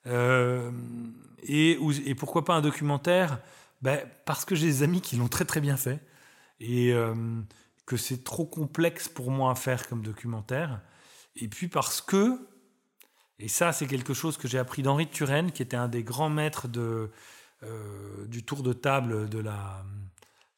[0.06, 0.70] Euh,
[1.46, 1.78] et
[2.18, 3.38] pourquoi pas un documentaire?
[3.84, 6.00] Ben, Parce que j'ai des amis qui l'ont très très bien fait
[6.58, 7.14] et euh,
[7.84, 10.80] que c'est trop complexe pour moi à faire comme documentaire.
[11.36, 12.48] Et puis parce que,
[13.38, 16.30] et ça c'est quelque chose que j'ai appris d'Henri Turenne, qui était un des grands
[16.30, 17.10] maîtres de,
[17.62, 19.84] euh, du tour de table de la,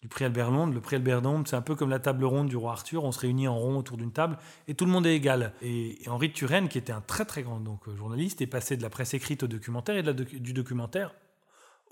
[0.03, 0.73] du prix Albert Londres.
[0.73, 3.03] Le prix Albert Londres, c'est un peu comme la table ronde du roi Arthur.
[3.03, 5.53] On se réunit en rond autour d'une table et tout le monde est égal.
[5.63, 8.83] Et, Henri de Turenne, qui était un très très grand donc, journaliste, est passé de
[8.83, 11.13] la presse écrite au documentaire et du documentaire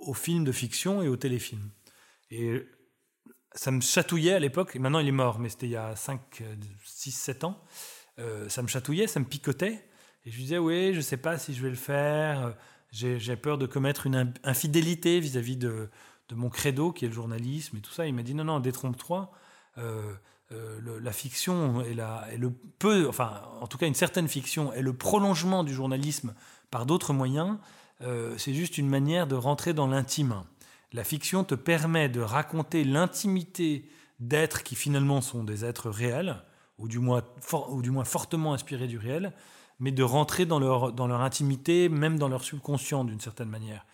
[0.05, 1.71] aux films de fiction et aux téléfilms.
[2.31, 2.67] Et
[3.55, 5.95] ça me chatouillait à l'époque, et maintenant il est mort, mais c'était il y a
[5.97, 6.43] 5,
[6.85, 7.63] 6, 7 ans.
[8.19, 9.89] Euh, ça me chatouillait, ça me picotait.
[10.25, 12.55] Et je disais, oui, je ne sais pas si je vais le faire.
[12.91, 15.91] J'ai peur de commettre une infidélité vis-à-vis de,
[16.29, 18.07] de, mon credo, qui est le journalisme et tout ça.
[18.07, 19.33] Il m'a dit, non, non, détrompe-toi.
[19.79, 20.15] Euh,
[20.53, 24.73] euh, la fiction est, la, est le peu, enfin, en tout cas, une certaine fiction
[24.73, 26.35] est le prolongement du journalisme
[26.71, 27.59] par d'autres moyens.
[28.01, 30.43] Euh, c'est juste une manière de rentrer dans l'intime.
[30.93, 33.89] La fiction te permet de raconter l'intimité
[34.21, 36.43] d'êtres qui finalement sont des êtres réels,
[36.79, 37.23] ou du moins,
[37.69, 39.33] ou du moins fortement inspirés du réel,
[39.81, 43.87] mais de rentrer dans leur, dans leur intimité, même dans leur subconscient d'une certaine manière.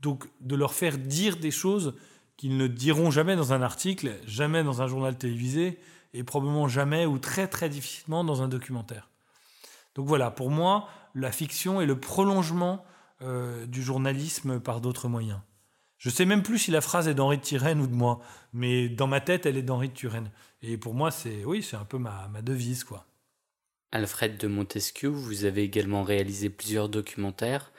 [0.00, 1.94] Donc de leur faire dire des choses
[2.36, 5.78] qu'ils ne diront jamais dans un article, jamais dans un journal télévisé,
[6.14, 9.10] et probablement jamais ou très très difficilement dans un documentaire.
[9.94, 12.84] Donc voilà, pour moi, la fiction est le prolongement
[13.22, 15.40] euh, du journalisme par d'autres moyens.
[15.98, 18.20] Je sais même plus si la phrase est d'Henri de Turenne ou de moi,
[18.52, 20.30] mais dans ma tête, elle est d'Henri de Turenne.
[20.62, 23.06] Et pour moi, c'est oui, c'est un peu ma, ma devise, quoi.
[23.90, 27.72] Alfred de Montesquieu, vous avez également réalisé plusieurs documentaires.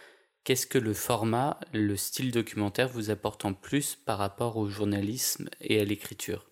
[0.44, 5.50] Qu'est-ce que le format, le style documentaire vous apporte en plus par rapport au journalisme
[5.62, 6.50] et à l'écriture?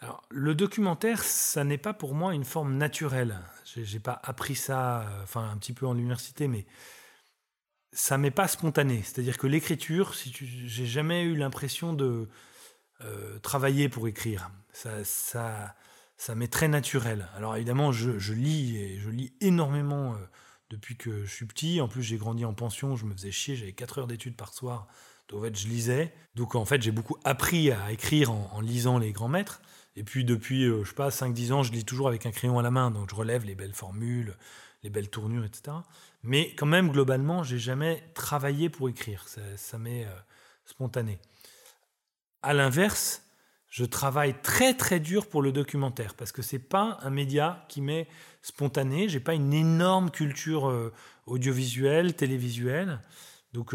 [0.00, 3.40] Alors, le documentaire, ça n'est pas pour moi une forme naturelle.
[3.64, 6.66] J'ai pas appris ça, euh, enfin un petit peu en l'université, mais
[7.92, 9.02] ça m'est pas spontané.
[9.02, 12.28] C'est-à-dire que l'écriture, si j'ai jamais eu l'impression de
[13.04, 14.50] euh, travailler pour écrire.
[14.72, 17.28] Ça, ça, m'est très naturel.
[17.36, 20.16] Alors évidemment, je, lis je lis énormément euh,
[20.70, 21.80] depuis que je suis petit.
[21.80, 24.52] En plus, j'ai grandi en pension, je me faisais chier, j'avais 4 heures d'études par
[24.52, 24.88] soir.
[25.28, 26.12] Donc en fait, je lisais.
[26.34, 29.62] Donc en fait, j'ai beaucoup appris à écrire en, en lisant les grands maîtres.
[29.94, 32.58] Et puis depuis, euh, je sais pas, 5-10 ans, je lis toujours avec un crayon
[32.58, 34.36] à la main, donc je relève les belles formules,
[34.82, 35.76] les belles tournures, etc.
[36.22, 39.24] Mais quand même, globalement, j'ai jamais travaillé pour écrire.
[39.56, 40.10] Ça, m'est euh,
[40.64, 41.20] spontané.
[42.42, 43.22] À l'inverse,
[43.68, 47.80] je travaille très très dur pour le documentaire parce que c'est pas un média qui
[47.80, 48.08] m'est
[48.42, 49.08] spontané.
[49.08, 50.92] J'ai pas une énorme culture euh,
[51.26, 53.00] audiovisuelle, télévisuelle,
[53.52, 53.74] donc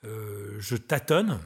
[0.00, 1.40] je tâtonne.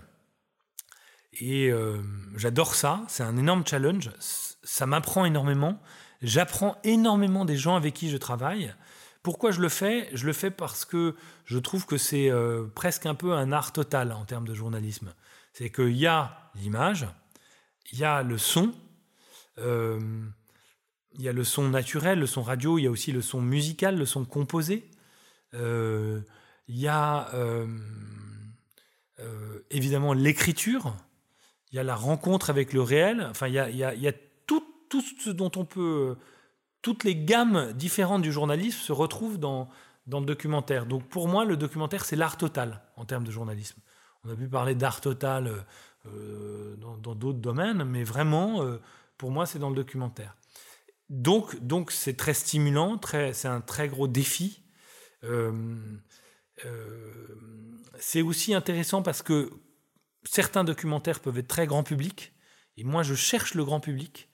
[1.41, 1.99] Et euh,
[2.37, 5.81] j'adore ça, c'est un énorme challenge, ça m'apprend énormément,
[6.21, 8.75] j'apprends énormément des gens avec qui je travaille.
[9.23, 10.09] Pourquoi je le fais?
[10.15, 13.73] Je le fais parce que je trouve que c'est euh, presque un peu un art
[13.73, 15.13] total en termes de journalisme.
[15.53, 17.07] C'est qu'il y a l'image,
[17.93, 18.73] il y a le son,
[19.59, 19.99] euh,
[21.15, 23.41] il y a le son naturel, le son radio, il y a aussi le son
[23.41, 24.89] musical, le son composé.
[25.53, 26.23] il
[26.69, 27.29] y a
[29.71, 30.95] évidemment l'écriture,
[31.73, 34.13] il y a la rencontre avec le réel, enfin, il y a,
[34.89, 36.17] tout, ce dont on peut.
[36.83, 39.69] Toutes les gammes différentes du journalisme se retrouvent dans,
[40.07, 40.87] dans le documentaire.
[40.87, 43.81] Donc pour moi, le documentaire, c'est l'art total en termes de journalisme.
[44.25, 45.65] On a pu parler d'art total
[46.07, 48.81] euh, dans d'autres domaines, mais vraiment, euh,
[49.17, 50.37] pour moi, c'est dans le documentaire.
[51.09, 54.63] Donc, donc c'est très stimulant, très, c'est un très gros défi.
[55.25, 55.53] Euh,
[57.99, 59.51] c'est aussi intéressant parce que
[60.25, 62.33] certains documentaires peuvent être très grand public,
[62.77, 64.28] et moi je cherche le grand public.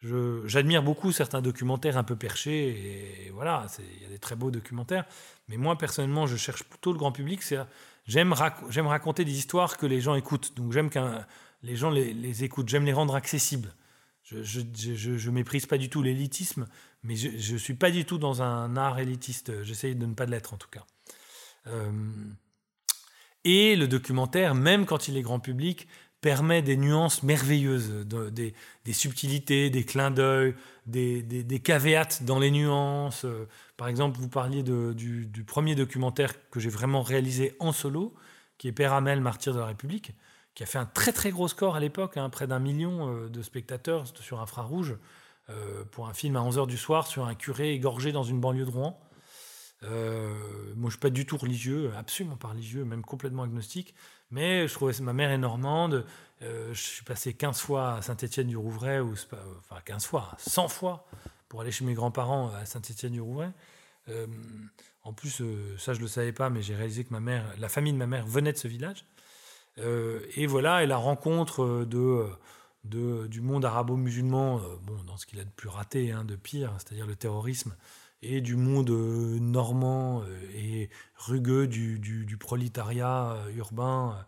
[0.00, 4.52] J'admire beaucoup certains documentaires un peu perchés, et voilà, il y a des très beaux
[4.52, 5.04] documentaires,
[5.48, 7.42] mais moi personnellement je cherche plutôt le grand public.
[8.06, 11.00] J'aime raconter des histoires que les gens écoutent, donc j'aime que
[11.62, 13.74] les gens les, écoutent, j'aime les rendre accessibles.
[14.22, 16.68] Je, je, méprise pas du tout l'élitisme,
[17.02, 19.62] mais je ne suis pas du tout dans un art élitiste.
[19.62, 20.84] J'essaye de ne pas l'être en tout cas.
[21.66, 21.90] Euh,
[23.44, 25.88] et le documentaire, même quand il est grand public,
[26.20, 28.54] permet des nuances merveilleuses, des,
[28.92, 30.54] subtilités, des clins d'œil,
[30.86, 33.24] des, des, caveats dans les nuances.
[33.76, 38.14] Par exemple, vous parliez du, premier documentaire que j'ai vraiment réalisé en solo,
[38.58, 40.12] qui est Père Amel, martyr de la République,
[40.54, 43.28] qui a fait un très très gros score à l'époque, hein, près d'un million euh,
[43.28, 44.96] de spectateurs sur infrarouge,
[45.50, 48.64] euh, pour un film à 11h du soir sur un curé égorgé dans une banlieue
[48.64, 49.00] de Rouen.
[49.84, 50.34] Euh,
[50.74, 53.94] moi, je suis pas du tout religieux, absolument pas religieux, même complètement agnostique.
[54.30, 56.04] Mais je trouvais ma mère est normande.
[56.42, 61.06] Euh, je suis passé 15 fois à Saint-Étienne-du-Rouvray, ou enfin 15 fois, 100 fois
[61.48, 63.50] pour aller chez mes grands-parents à Saint-Étienne-du-Rouvray.
[64.08, 64.26] Euh,
[65.02, 65.42] en plus,
[65.78, 68.06] ça je le savais pas, mais j'ai réalisé que ma mère, la famille de ma
[68.06, 69.04] mère venait de ce village.
[69.78, 72.28] et voilà, et la rencontre de,
[72.84, 77.06] du monde arabo-musulman, bon, dans ce qu'il a de plus raté, hein, de pire, c'est-à-dire
[77.06, 77.74] le terrorisme,
[78.22, 84.24] et du monde euh, normand euh, et rugueux du, du, prolétariat euh, urbain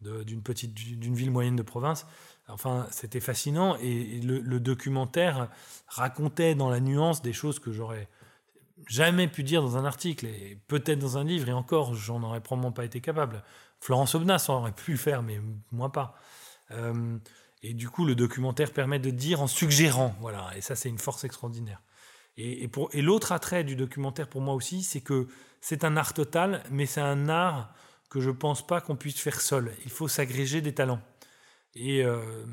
[0.00, 2.06] d'une petite d'une ville moyenne de province.
[2.48, 5.50] Enfin, c'était fascinant et, le, documentaire
[5.88, 8.08] racontait dans la nuance des choses que j'aurais
[8.88, 12.40] jamais pu dire dans un article et peut-être dans un livre et encore, j'en aurais
[12.40, 13.42] probablement pas été capable.
[13.78, 15.38] Florence Obnas aurait pu le faire, mais
[15.70, 16.16] moi pas.
[17.62, 20.98] et du coup, le documentaire permet de dire en suggérant, voilà, et ça c'est une
[20.98, 21.82] force extraordinaire.
[22.40, 25.28] Et, l'autre attrait du documentaire pour moi aussi, c'est que
[25.60, 27.74] c'est un art total, mais c'est un art
[28.08, 29.74] que je pense pas qu'on puisse faire seul.
[29.84, 31.02] Il faut s'agréger des talents.
[31.74, 32.44] Et euh,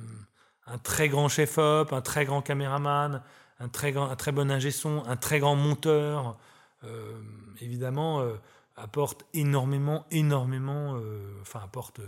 [0.65, 3.23] un très grand chef-op, un très grand caméraman,
[3.59, 6.37] un très, grand, un très bon ingé son, un très grand monteur,
[6.83, 7.21] euh,
[7.61, 8.35] évidemment, euh,
[8.75, 10.99] apporte énormément, énormément,
[11.41, 12.01] enfin, apporte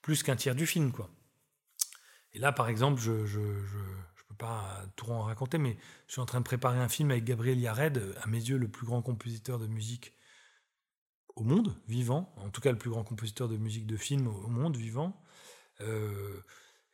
[0.00, 1.10] plus qu'un tiers du film, quoi.
[2.32, 3.24] Et là, par exemple, je
[4.36, 7.58] pas tout en raconter, mais je suis en train de préparer un film avec Gabriel
[7.58, 10.12] Yared, à mes yeux le plus grand compositeur de musique
[11.34, 14.48] au monde vivant, en tout cas le plus grand compositeur de musique de film au
[14.48, 15.20] monde vivant.
[15.80, 16.40] Euh,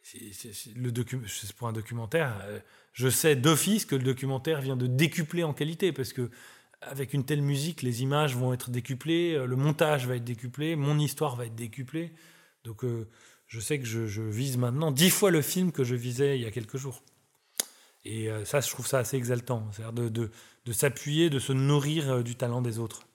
[0.02, 2.40] c'est pour un documentaire.
[2.44, 2.60] Euh,
[2.92, 6.30] je sais d'office que le documentaire vient de décupler en qualité parce que
[6.80, 10.76] avec une telle musique, les images vont être décuplées, euh, le montage va être décuplé,
[10.76, 12.12] mon histoire va être décuplée.
[12.64, 13.08] Donc euh,
[13.46, 16.46] je sais que je, vise maintenant dix fois le film que je visais il y
[16.46, 17.02] a quelques jours.
[18.04, 20.30] Et euh, ça, je trouve ça assez exaltant, c'est-à-dire de,
[20.64, 23.06] de, s'appuyer, de se nourrir euh, du talent des autres.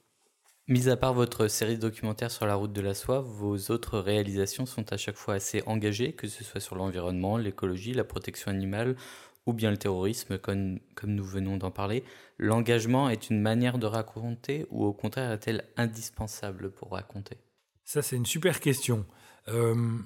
[0.70, 4.66] Mis à part votre série documentaire sur la route de la soie, vos autres réalisations
[4.66, 8.98] sont à chaque fois assez engagées, que ce soit sur l'environnement, l'écologie, la protection animale
[9.46, 12.04] ou bien le terrorisme, comme, comme nous venons d'en parler.
[12.38, 17.38] L'engagement est une manière de raconter ou au contraire est-elle indispensable pour raconter?
[17.86, 19.06] Ça, c'est une super question.
[19.48, 19.98] Euh,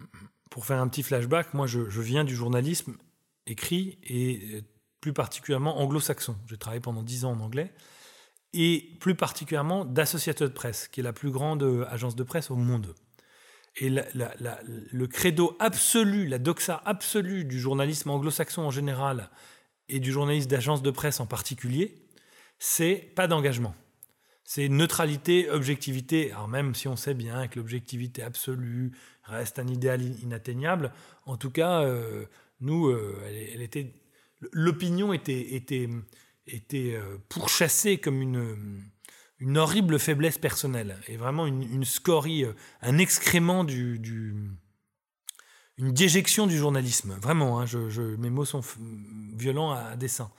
[0.51, 2.95] pour faire un petit flashback, moi, je, viens du journalisme
[3.47, 4.61] écrit et
[5.01, 6.37] plus particulièrement anglo-saxon.
[6.47, 7.73] J'ai travaillé pendant dix ans en anglais
[8.53, 12.55] et plus particulièrement d'Associated Press, qui est la plus grande euh, agence de presse au
[12.55, 12.93] monde.
[13.77, 19.29] Et le credo absolu, la doxa absolue du journalisme anglo-saxon en général
[19.87, 22.05] et du journaliste d'agence de presse en particulier,
[22.59, 23.73] c'est pas d'engagement.
[24.43, 26.31] C'est neutralité, objectivité.
[26.33, 28.91] Alors même si on sait bien que l'objectivité absolue
[29.23, 30.91] reste un idéal inatteignable,
[31.25, 32.25] en tout cas, euh,
[32.59, 33.93] nous, euh, elle, était,
[34.51, 35.89] l'opinion était, était,
[36.47, 38.83] était euh, pourchassée comme une,
[39.39, 42.45] une horrible faiblesse personnelle et vraiment une, scorie,
[42.81, 43.99] un excrément du,
[45.77, 47.17] une déjection du journalisme.
[47.21, 47.65] Vraiment, hein,
[48.17, 48.61] mes mots sont
[49.35, 50.31] violents à dessein.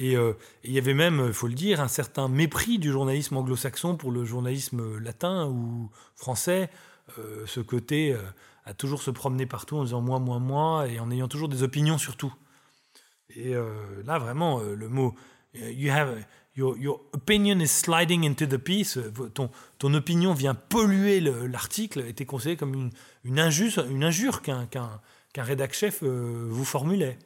[0.00, 0.32] Euh,
[0.64, 3.96] et il y avait même, il faut le dire, un certain mépris du journalisme anglo-saxon
[3.96, 6.70] pour le journalisme latin ou français.
[7.18, 8.18] Euh, ce côté euh,
[8.64, 11.62] à toujours se promener partout en disant moi, moi, moi, et en ayant toujours des
[11.62, 12.32] opinions sur tout.
[13.36, 13.54] Et
[14.04, 15.14] là, vraiment, le mot
[15.88, 16.24] have,
[16.56, 18.98] your, opinion is sliding into the piece,
[19.34, 22.90] ton, ton opinion vient polluer l'article, était considéré comme une,
[23.24, 27.18] une, injure, une injure qu'un qu'un rédac chef vous formulait.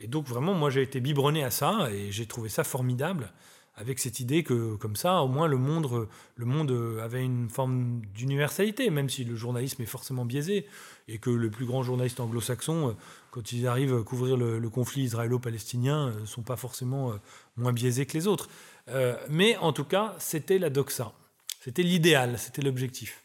[0.00, 3.32] Et donc vraiment, moi j'ai été biberonné à ça et j'ai trouvé ça formidable
[3.76, 8.00] avec cette idée que comme ça, au moins le monde, le monde avait une forme
[8.14, 10.66] d'universalité, même si le journalisme est forcément biaisé
[11.08, 12.96] et que les plus grands journalistes anglo-saxons,
[13.30, 17.16] quand ils arrivent à couvrir le, conflit israélo-palestinien, ne sont pas forcément euh,
[17.56, 18.48] moins biaisés que les autres.
[18.88, 21.12] Euh, mais en tout cas, c'était la doxa,
[21.60, 23.22] c'était l'idéal, c'était l'objectif.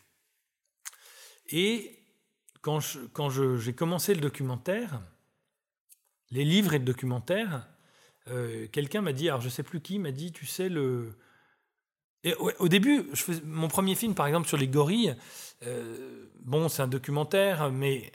[1.49, 1.97] Et
[2.61, 5.01] quand j'ai commencé le documentaire,
[6.29, 7.67] les livres et le documentaire,
[8.27, 11.17] euh, quelqu'un m'a dit, alors je sais plus qui, m'a dit, tu sais, le.
[12.59, 13.09] Au début,
[13.45, 15.15] mon premier film, par exemple, sur les gorilles,
[15.63, 18.11] euh, bon, c'est un documentaire, mais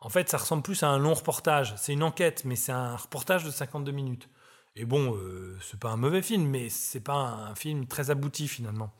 [0.00, 1.74] en fait, ça ressemble plus à un long reportage.
[1.76, 4.28] C'est une enquête, mais c'est un reportage de 52 minutes.
[4.76, 8.48] Et bon, euh, c'est pas un mauvais film, mais c'est pas un film très abouti
[8.48, 8.92] finalement.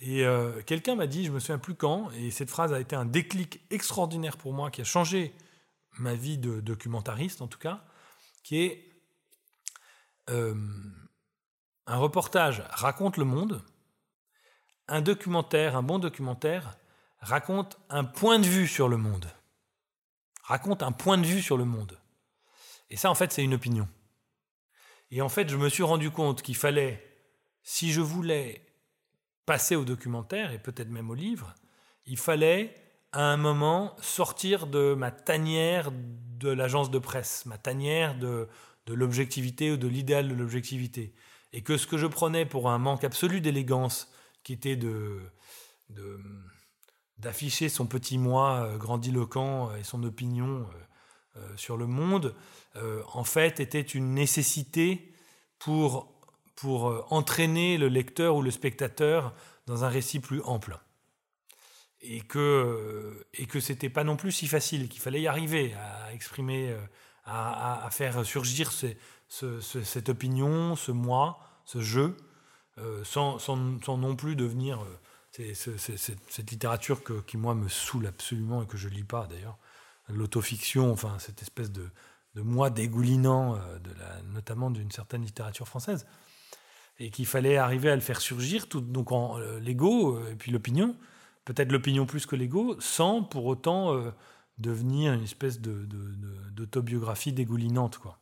[0.00, 2.94] Et euh, quelqu'un m'a dit, je me souviens plus quand, et cette phrase a été
[2.94, 5.34] un déclic extraordinaire pour moi, qui a changé
[5.98, 7.84] ma vie de documentariste en tout cas,
[8.44, 8.87] qui est
[10.30, 10.54] euh,
[11.86, 13.62] un reportage raconte le monde,
[14.88, 16.76] un documentaire, un bon documentaire,
[17.20, 19.26] raconte un point de vue sur le monde.
[20.42, 21.98] Raconte un point de vue sur le monde.
[22.90, 23.88] Et ça, en fait, c'est une opinion.
[25.10, 27.04] Et en fait, je me suis rendu compte qu'il fallait,
[27.62, 28.66] si je voulais
[29.46, 31.54] passer au documentaire, et peut-être même au livre,
[32.06, 32.74] il fallait
[33.12, 38.48] à un moment sortir de ma tanière de l'agence de presse, ma tanière de,
[38.88, 41.12] de l'objectivité ou de l'idéal de l'objectivité.
[41.52, 44.10] Et que ce que je prenais pour un manque absolu d'élégance,
[44.42, 45.20] qui était de,
[47.18, 50.66] d'afficher son petit moi euh, grandiloquent et son opinion
[51.36, 52.34] euh, euh, sur le monde,
[53.12, 55.12] en fait était une nécessité
[55.58, 56.14] pour,
[56.54, 59.34] pour entraîner le lecteur ou le spectateur
[59.66, 60.78] dans un récit plus ample
[62.00, 66.12] et que et que c'était pas non plus si facile, qu'il fallait y arriver à
[66.14, 66.72] exprimer,
[67.28, 72.16] euh, à, faire surgir cette opinion, ce moi, ce jeu,
[72.78, 73.38] euh, sans,
[73.88, 79.04] non plus devenir euh, cette littérature qui moi me saoule absolument et que je lis
[79.04, 79.58] pas d'ailleurs,
[80.08, 81.90] l'autofiction, enfin cette espèce de,
[82.34, 86.06] moi dégoulinant, la, notamment d'une certaine littérature française,
[86.98, 89.10] et qu'il fallait arriver à le faire surgir, donc
[89.60, 90.96] l'ego et puis l'opinion
[91.48, 94.10] peut-être l'opinion plus que l'ego, sans pour autant euh,
[94.58, 97.98] devenir une espèce d'autobiographie de, dégoulinante.
[97.98, 98.18] Quoi.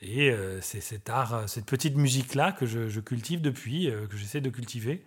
[0.00, 4.40] Et euh, c'est cet art, cette petite musique-là que je, cultive depuis, euh, que j'essaie
[4.40, 5.04] de cultiver.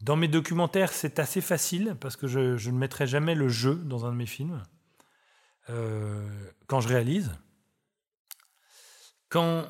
[0.00, 3.76] Dans mes documentaires, c'est assez facile parce que je, je, ne mettrai jamais le jeu
[3.76, 4.62] dans un de mes films.
[6.66, 7.32] quand je réalise,
[9.30, 9.66] quand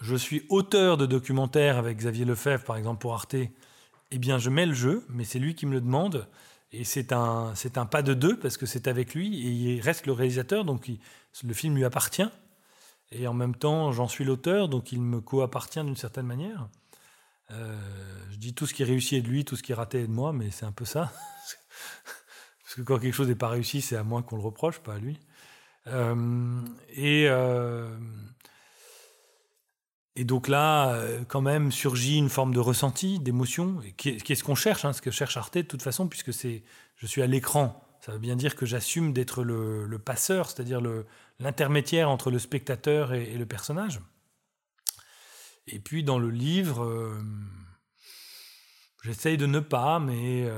[0.00, 3.36] je suis auteur de documentaires avec Xavier Lefebvre, par exemple pour Arte,
[4.10, 6.28] eh bien, je mets le jeu, mais c'est lui qui me le demande.
[6.72, 9.80] Et c'est un, c'est un pas de deux parce que c'est avec lui et il
[9.80, 10.88] reste le réalisateur, donc
[11.42, 12.28] le film lui appartient.
[13.12, 16.68] Et en même temps, j'en suis l'auteur, donc il me co-appartient d'une certaine manière.
[17.50, 17.76] Euh,
[18.30, 20.06] je dis tout ce qui réussit est de lui, tout ce qui est raté est
[20.06, 21.12] de moi, mais c'est un peu ça.
[22.62, 24.94] Parce que quand quelque chose n'est pas réussi, c'est à moi qu'on le reproche, pas
[24.94, 25.18] à lui.
[25.88, 26.60] Euh,
[26.90, 27.96] et, euh,
[30.20, 34.44] et donc là, euh, quand même, surgit une forme de ressenti, d'émotion, qui, est ce
[34.44, 37.82] qu'on cherche, hein, ce que cherche Arte de toute façon, puisque je suis à l'écran.
[38.02, 40.82] Ça veut bien dire que j'assume d'être le, passeur, c'est-à-dire
[41.38, 44.02] l'intermédiaire entre le spectateur et, le personnage.
[45.66, 47.16] Et puis dans le livre,
[49.02, 50.50] j'essaye de ne pas, mais,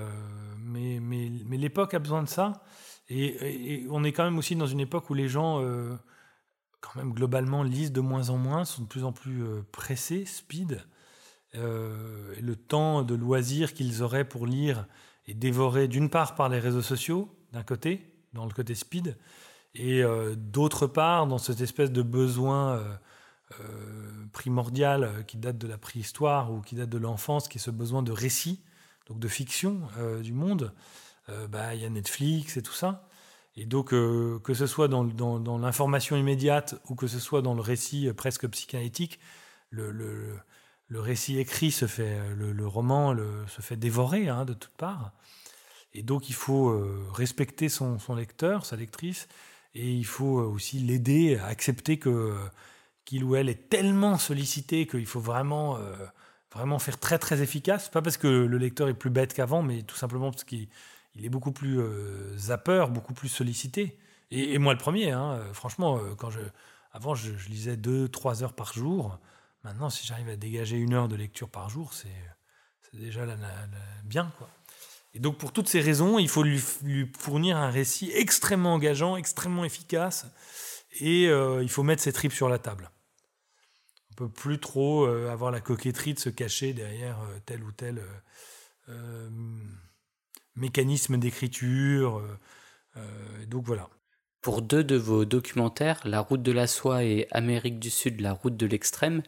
[0.59, 2.65] mais, l'époque a besoin de ça.
[3.09, 5.95] Et, on est quand même aussi dans une époque où les gens, euh,
[6.83, 10.27] quand même globalement, lisent de moins en moins, sont de plus en plus euh, pressés,
[10.27, 10.85] speed.
[11.55, 14.87] Euh, le temps de loisir qu'ils auraient pour lire
[15.27, 19.17] est dévoré d'une part par les réseaux sociaux, d'un côté, dans le côté speed,
[19.75, 20.03] et
[20.37, 22.83] d'autre part dans cette espèce de besoin
[24.33, 28.03] primordial qui date de la préhistoire ou qui date de l'enfance, qui est ce besoin
[28.03, 28.61] de récit,
[29.07, 29.81] donc de fiction
[30.23, 30.75] du monde.
[31.29, 33.09] Euh, bah, il y a Netflix et tout ça.
[33.57, 37.61] Et donc, euh, que ce soit dans, l'information immédiate ou que ce soit dans le
[37.61, 39.19] récit euh, presque psychanalytique,
[39.71, 40.41] le,
[40.91, 45.13] récit écrit se fait, le, roman se fait dévorer hein, de toutes parts.
[45.95, 46.79] Et donc, il faut
[47.13, 49.27] respecter son, son, lecteur, sa lectrice,
[49.75, 52.37] et il faut aussi l'aider à accepter que
[53.05, 55.79] qu'il ou elle est tellement sollicité qu'il faut vraiment,
[56.53, 57.89] vraiment faire très très efficace.
[57.89, 60.69] Pas parce que le lecteur est plus bête qu'avant, mais tout simplement parce qu'il
[61.15, 63.99] il est beaucoup plus euh, zapper, beaucoup plus sollicité.
[64.31, 66.41] Et, moi le premier, hein, euh, franchement, euh, quand je,
[66.93, 69.19] avant je, lisais deux, trois heures par jour.
[69.63, 72.09] Maintenant, si j'arrive à dégager une heure de lecture par jour, c'est
[72.95, 73.25] déjà
[74.05, 74.33] bien.
[74.39, 74.49] Quoi.
[75.15, 76.59] Et donc pour toutes ces raisons, il faut lui,
[77.17, 80.27] fournir un récit extrêmement engageant, extrêmement efficace,
[80.99, 82.91] et il faut mettre ses tripes sur la table.
[84.11, 88.03] On peut plus trop avoir la coquetterie de se cacher derrière tel ou tel
[90.57, 92.19] mécanisme d'écriture.
[92.19, 92.39] Euh,
[92.97, 93.89] euh, donc voilà.
[94.41, 98.33] Pour deux de vos documentaires, La route de la soie et Amérique du Sud, la
[98.33, 99.23] route de l'extrême,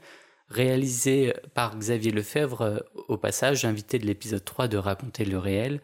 [0.49, 5.81] réalisés par Xavier Lefebvre, euh, au passage, invité de l'épisode 3 de Raconter le réel,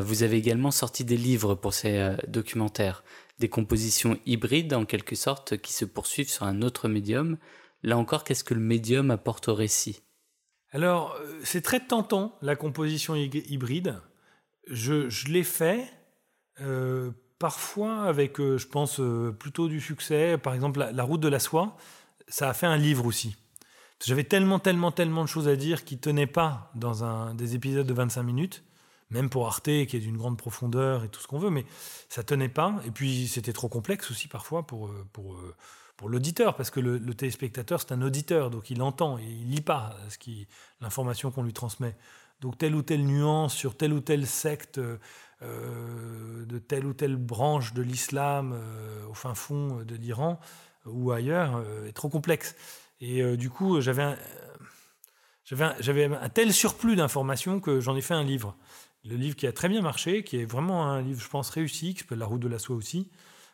[0.00, 3.04] vous avez également sorti des livres pour ces documentaires,
[3.38, 7.38] des compositions hybrides en quelque sorte qui se poursuivent sur un autre médium.
[7.84, 10.02] Là encore, qu'est-ce que le médium apporte au récit?
[10.72, 14.00] Alors, c'est très tentant, la composition hybride
[14.70, 15.92] je, l'ai fait,
[16.60, 20.38] euh, parfois avec, euh, je pense, euh, plutôt du succès.
[20.38, 21.76] Par exemple, la, route de la soie,
[22.28, 23.36] ça a fait un livre aussi.
[24.04, 27.54] J'avais tellement, tellement, tellement de choses à dire qui ne tenaient pas dans un, des
[27.54, 28.62] épisodes de 25 minutes,
[29.10, 31.64] même pour Arte, qui est d'une grande profondeur et tout ce qu'on veut, mais
[32.08, 32.76] ça tenait pas.
[32.86, 34.90] Et puis, c'était trop complexe aussi parfois pour,
[36.06, 39.96] l'auditeur, parce que le, téléspectateur, c'est un auditeur, donc il entend, et il lit pas
[40.80, 41.96] l'information qu'on lui transmet.
[42.40, 44.80] Donc telle ou telle nuance sur telle ou telle secte
[45.40, 50.40] euh, de telle ou telle branche de l'islam euh, au fin fond de l'Iran
[50.84, 52.56] ou ailleurs euh, est trop complexe.
[53.00, 54.16] Et du coup, j'avais un,
[55.52, 58.56] un, tel surplus d'informations que j'en ai fait un livre.
[59.04, 61.94] Le livre qui a très bien marché, qui est vraiment un livre, je pense, réussi,
[61.94, 63.08] qui s'appelle La route de la soie aussi,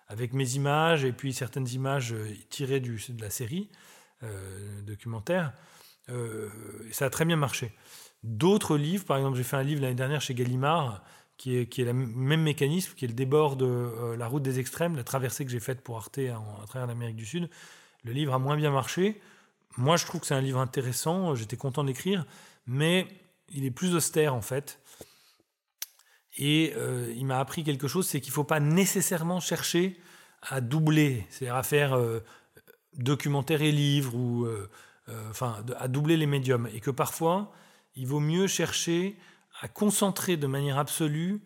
[0.09, 2.15] avec mes images et puis certaines images
[2.49, 3.69] tirées de la série
[4.87, 5.53] documentaire.
[6.91, 7.75] ça a très bien marché.
[8.25, 11.03] D'autres livres, par exemple, j'ai fait un livre l'année dernière chez Gallimard,
[11.37, 14.43] qui est, qui est le même mécanisme, qui est le débord de euh, La route
[14.43, 17.51] des extrêmes, la traversée que j'ai faite pour Arte à travers l'Amérique du Sud.
[18.03, 19.21] Le livre a moins bien marché.
[19.77, 22.25] Moi, je trouve que c'est un livre intéressant, j'étais content d'écrire,
[22.67, 23.07] mais
[23.51, 24.81] il est plus austère en fait.
[26.39, 30.01] Et euh, il m'a appris quelque chose, c'est qu'il ne faut pas nécessairement chercher
[30.41, 32.21] à doubler, c'est-à-dire à faire euh,
[32.95, 34.49] documentaire et livre, ou
[35.29, 36.71] enfin à doubler les médiums.
[36.73, 37.53] Et que parfois,
[37.97, 39.17] il vaut mieux chercher
[39.61, 41.41] à concentrer de manière absolue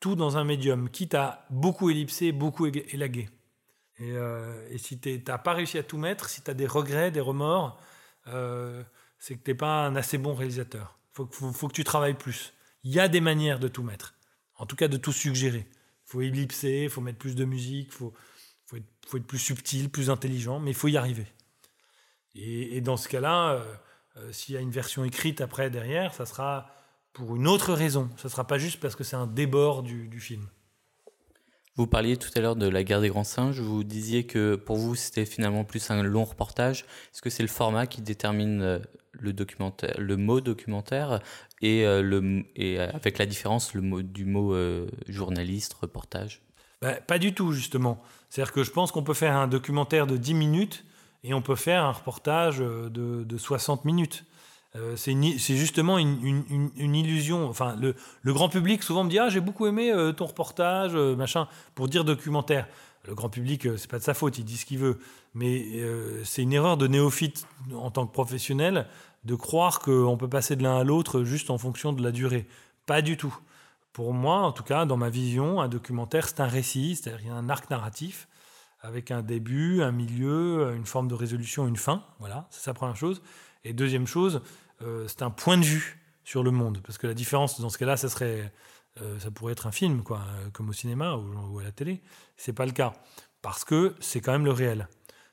[0.00, 3.28] tout dans un médium, quitte à beaucoup ellipser, beaucoup élaguer.
[3.98, 7.10] Et, euh, si tu n'as pas réussi à tout mettre, si tu as des regrets,
[7.10, 7.80] des remords,
[8.28, 8.82] euh,
[9.18, 10.98] c'est que tu n'es pas un assez bon réalisateur.
[11.18, 12.54] Il faut, que tu travailles plus.
[12.84, 14.14] Il y a des manières de tout mettre,
[14.54, 15.66] en tout cas de tout suggérer.
[15.68, 18.14] Il faut ellipser, il faut mettre plus de musique, il faut,
[18.66, 21.26] faut, être, plus subtil, plus intelligent, mais il faut y arriver.
[22.36, 23.74] Et, dans ce cas-là, euh,
[24.18, 26.66] euh, s'il y a une version écrite après derrière, ça sera
[27.12, 28.10] pour une autre raison.
[28.16, 30.46] Ça ne sera pas juste parce que c'est un débord du, film.
[31.76, 33.60] Vous parliez tout à l'heure de la guerre des grands singes.
[33.60, 36.80] Vous disiez que pour vous, c'était finalement plus un long reportage.
[37.12, 38.78] Est-ce que c'est le format qui détermine euh,
[39.12, 41.20] le, documentaire, le mot documentaire
[41.60, 44.54] et, euh, le, et avec la différence le mot, du mot
[45.08, 46.42] journaliste, reportage?
[46.80, 48.02] Bah, Pas du tout, justement.
[48.28, 50.84] C'est-à-dire que je pense qu'on peut faire un documentaire de 10 minutes
[51.24, 54.24] et on peut faire un reportage de, 60 minutes.
[54.76, 57.48] Euh, c'est justement une, illusion.
[57.48, 57.94] Enfin, le,
[58.32, 61.88] grand public souvent me dit ah j'ai beaucoup aimé euh, ton reportage, euh, machin, pour
[61.88, 62.68] dire documentaire.
[63.06, 64.98] Le grand public, c'est pas de sa faute, il dit ce qu'il veut.
[65.32, 65.64] Mais
[66.24, 68.86] c'est une erreur de néophyte en tant que professionnel
[69.24, 72.46] de croire qu'on peut passer de l'un à l'autre juste en fonction de la durée.
[72.84, 73.34] Pas du tout.
[73.94, 77.48] Pour moi, en tout cas, dans ma vision, un documentaire, c'est un récit, c'est-à-dire un
[77.48, 78.28] arc narratif
[78.80, 82.04] avec un début, un milieu, une forme de résolution, une fin.
[82.18, 83.22] Voilà, c'est la première chose.
[83.64, 84.40] Et deuxième chose,
[84.82, 86.80] euh, c'est un point de vue sur le monde.
[86.84, 88.52] Parce que la différence, dans ce cas-là, ça serait,
[89.00, 92.00] euh, ça pourrait être un film, quoi, euh, comme au cinéma ou, à la télé.
[92.36, 92.92] C'est pas le cas.
[93.42, 94.88] Parce que c'est quand même le réel.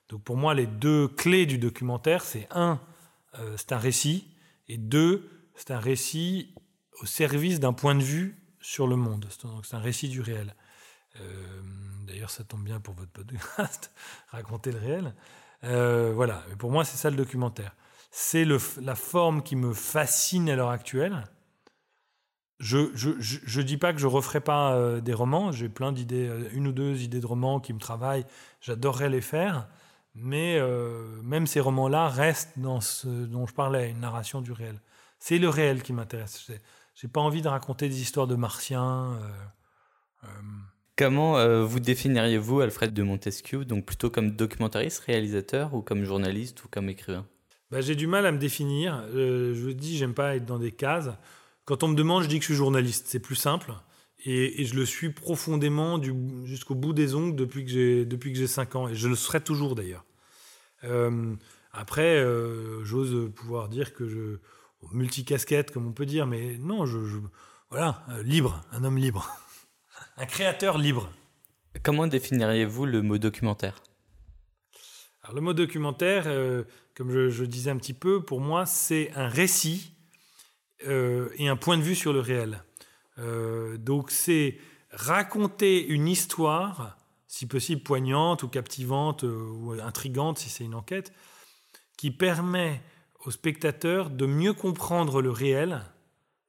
[0.10, 2.80] Donc pour moi, les deux clés du documentaire, c'est un,
[3.58, 4.28] c'est un récit,
[4.68, 6.54] et deux, c'est un récit
[7.02, 9.28] au service d'un point de vue sur le monde.
[9.42, 10.56] Donc c'est un récit du réel.
[12.06, 13.92] D'ailleurs, ça tombe bien pour votre podcast,
[14.30, 15.14] raconter le réel.
[16.14, 17.74] voilà, mais pour moi, c'est ça le documentaire
[18.18, 18.46] c'est
[18.82, 21.26] la forme qui me fascine à l'heure actuelle.
[22.60, 26.48] Je ne dis pas que je referai pas euh, des romans, j'ai plein d'idées, euh,
[26.54, 28.26] une ou deux idées de romans qui me travaillent,
[28.62, 29.68] j'adorerais les faire,
[30.14, 34.80] mais euh, même ces romans-là restent dans ce dont je parlais, une narration du réel.
[35.20, 36.50] C'est le réel qui m'intéresse.
[36.96, 39.20] J'ai pas envie de raconter des histoires de martiens.
[40.98, 46.68] Comment vous définiriez-vous Alfred de Montesquieu, donc plutôt comme documentariste, réalisateur ou comme journaliste ou
[46.70, 47.26] comme écrivain?
[47.72, 49.04] Bah, j'ai du mal à me définir.
[49.14, 51.10] Euh, je vous dis, j'aime pas être dans des cases.
[51.66, 53.08] Quand on me demande, je dis que je suis journaliste.
[53.08, 53.74] C'est plus simple.
[54.24, 56.02] Et, je le suis profondément
[56.46, 58.88] jusqu'au bout des ongles depuis que j'ai depuis que j'ai 5 ans.
[58.88, 60.06] Et je le serai toujours d'ailleurs.
[60.84, 61.36] Euh,
[61.74, 64.38] après, euh, j'ose pouvoir dire que je
[64.94, 66.98] multicasquette, comme on peut dire, mais non, je,
[67.72, 69.30] voilà, libre, un homme libre,
[70.18, 71.10] un créateur libre.
[71.84, 73.82] Comment définiriez-vous le mot documentaire?
[75.24, 76.26] Alors, le mot documentaire,
[76.96, 79.96] comme je, disais un petit peu, pour moi, c'est un récit
[80.88, 82.64] euh, et un point de vue sur le réel.
[83.18, 84.58] Euh, donc c'est
[84.92, 86.98] raconter une histoire,
[87.28, 91.14] si possible poignante ou captivante euh, ou intrigante si c'est une enquête,
[91.98, 92.82] qui permet
[93.26, 95.82] au spectateur de mieux comprendre le réel,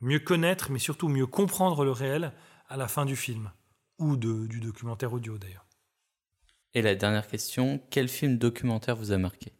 [0.00, 2.32] mieux connaître, mais surtout mieux comprendre le réel
[2.68, 3.50] à la fin du film,
[3.98, 5.66] ou du documentaire audio d'ailleurs.
[6.74, 9.52] Et la dernière question, quel film documentaire vous a marqué?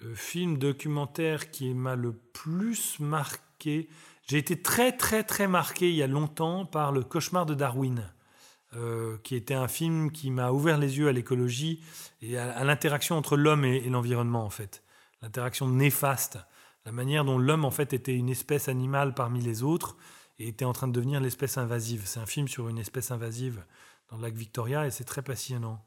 [0.00, 3.88] Le film documentaire qui m'a le plus marqué,
[4.28, 8.08] j'ai été très très très marqué il y a longtemps par Le cauchemar de Darwin,
[8.76, 11.82] euh, qui était un film qui m'a ouvert les yeux à l'écologie
[12.22, 14.84] et à, l'interaction entre l'homme et, l'environnement en fait.
[15.20, 16.38] L'interaction néfaste,
[16.84, 19.96] la manière dont l'homme en fait était une espèce animale parmi les autres
[20.38, 22.02] et était en train de devenir l'espèce invasive.
[22.06, 23.64] C'est un film sur une espèce invasive
[24.10, 25.84] dans le lac Victoria et c'est très passionnant.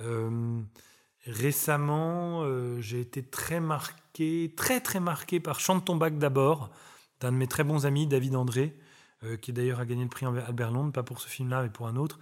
[0.00, 0.62] Euh,
[1.26, 6.70] Récemment, euh, j'ai été très marqué, très très marqué par Chante ton bac d'abord,
[7.20, 8.76] d'un de mes très bons amis, David André,
[9.22, 11.86] euh, qui d'ailleurs a gagné le prix Albert Londres, pas pour ce film-là, mais pour
[11.86, 12.18] un autre,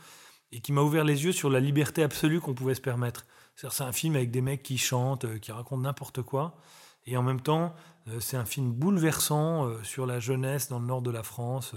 [0.53, 3.25] et qui m'a ouvert les yeux sur la liberté absolue qu'on pouvait se permettre.
[3.57, 6.59] C'est un film avec des mecs qui chantent, qui racontent n'importe quoi,
[7.07, 7.75] et en même temps,
[8.18, 11.74] c'est un film bouleversant sur la jeunesse dans le nord de la France.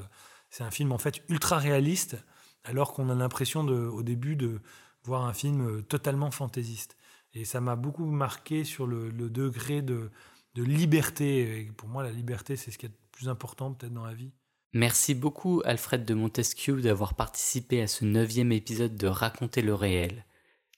[0.50, 2.18] C'est un film en fait ultra réaliste,
[2.64, 4.62] alors qu'on a l'impression au début de
[5.04, 6.98] voir un film totalement fantaisiste.
[7.34, 10.12] Et ça m'a beaucoup marqué sur le, degré de,
[10.56, 11.72] liberté.
[11.78, 14.32] pour moi, la liberté, c'est ce qui est le plus important peut-être dans la vie.
[14.74, 20.26] Merci beaucoup Alfred de Montesquieu d'avoir participé à ce neuvième épisode de Raconter le réel.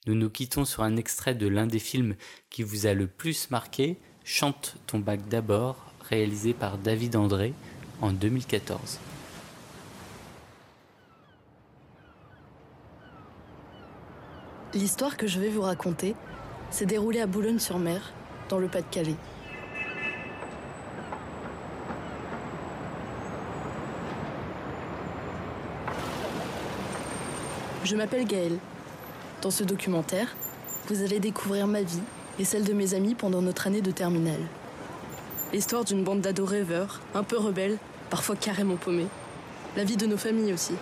[0.06, 2.14] Nous nous quittons sur un extrait de l'un des films
[2.50, 3.98] qui vous a le plus marqué,
[4.28, 5.76] Chante ton bac d'abord,
[6.10, 7.54] réalisé par David André
[8.02, 8.98] en 2014.
[14.74, 16.16] L'histoire que je vais vous raconter
[16.72, 18.12] s'est déroulé à Boulogne-sur-Mer,
[18.48, 19.14] dans le Pas-de-Calais.
[27.84, 28.58] Je m'appelle Gaëlle.
[29.40, 30.34] Dans ce documentaire,
[30.88, 32.02] vous allez découvrir ma vie
[32.38, 34.40] et celle de mes amis pendant notre année de terminale.
[35.52, 37.78] L'histoire d'une bande d'ados rêveurs, un peu rebelles,
[38.10, 39.06] parfois carrément paumés.
[39.76, 40.74] La vie de nos familles aussi.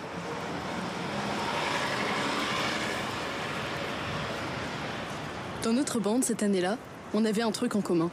[5.63, 6.77] Dans notre bande, cette année-là,
[7.15, 8.11] on avait un truc en commun.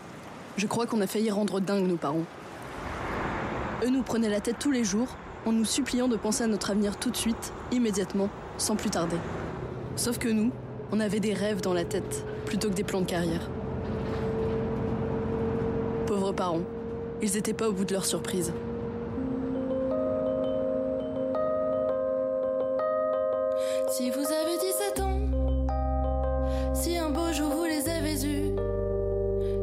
[0.57, 2.25] Je crois qu'on a failli rendre dingue nos parents.
[3.83, 6.71] Eux nous prenaient la tête tous les jours en nous suppliant de penser à notre
[6.71, 9.17] avenir tout de suite, immédiatement, sans plus tarder.
[9.95, 10.51] Sauf que nous,
[10.91, 13.49] on avait des rêves dans la tête plutôt que des plans de carrière.
[16.05, 16.63] Pauvres parents,
[17.21, 18.51] ils n'étaient pas au bout de leur surprise.
[23.87, 25.21] Si vous avez 17 ans,
[26.73, 28.53] si un beau jour vous les avez eus,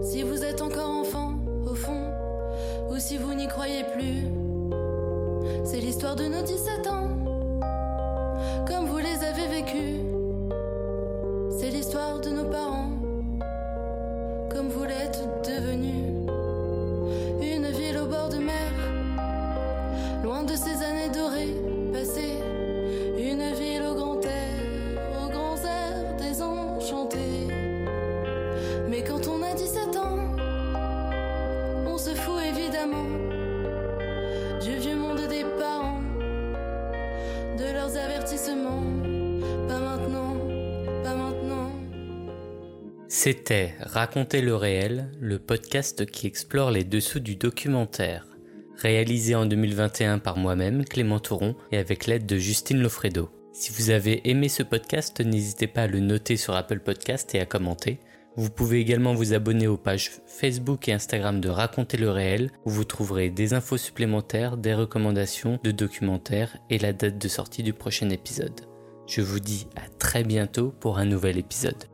[0.01, 1.35] si vous êtes encore enfant,
[1.71, 2.11] au fond,
[2.89, 4.25] ou si vous n'y croyez plus,
[5.63, 6.98] c'est l'histoire de nos 17 ans.
[43.31, 48.27] C'était Raconter le réel, le podcast qui explore les dessous du documentaire.
[48.79, 53.29] Réalisé en 2021 par moi-même, Clément Touron, et avec l'aide de Justine Lofredo.
[53.53, 57.41] Si vous avez aimé ce podcast, n'hésitez pas à le noter sur Apple Podcast et
[57.41, 58.01] à commenter.
[58.37, 62.71] Vous pouvez également vous abonner aux pages Facebook et Instagram de Raconter le réel, où
[62.71, 67.75] vous trouverez des infos supplémentaires, des recommandations de documentaires et la date de sortie du
[67.75, 68.63] prochain épisode.
[69.07, 71.85] Je vous dis à très bientôt pour un nouvel épisode.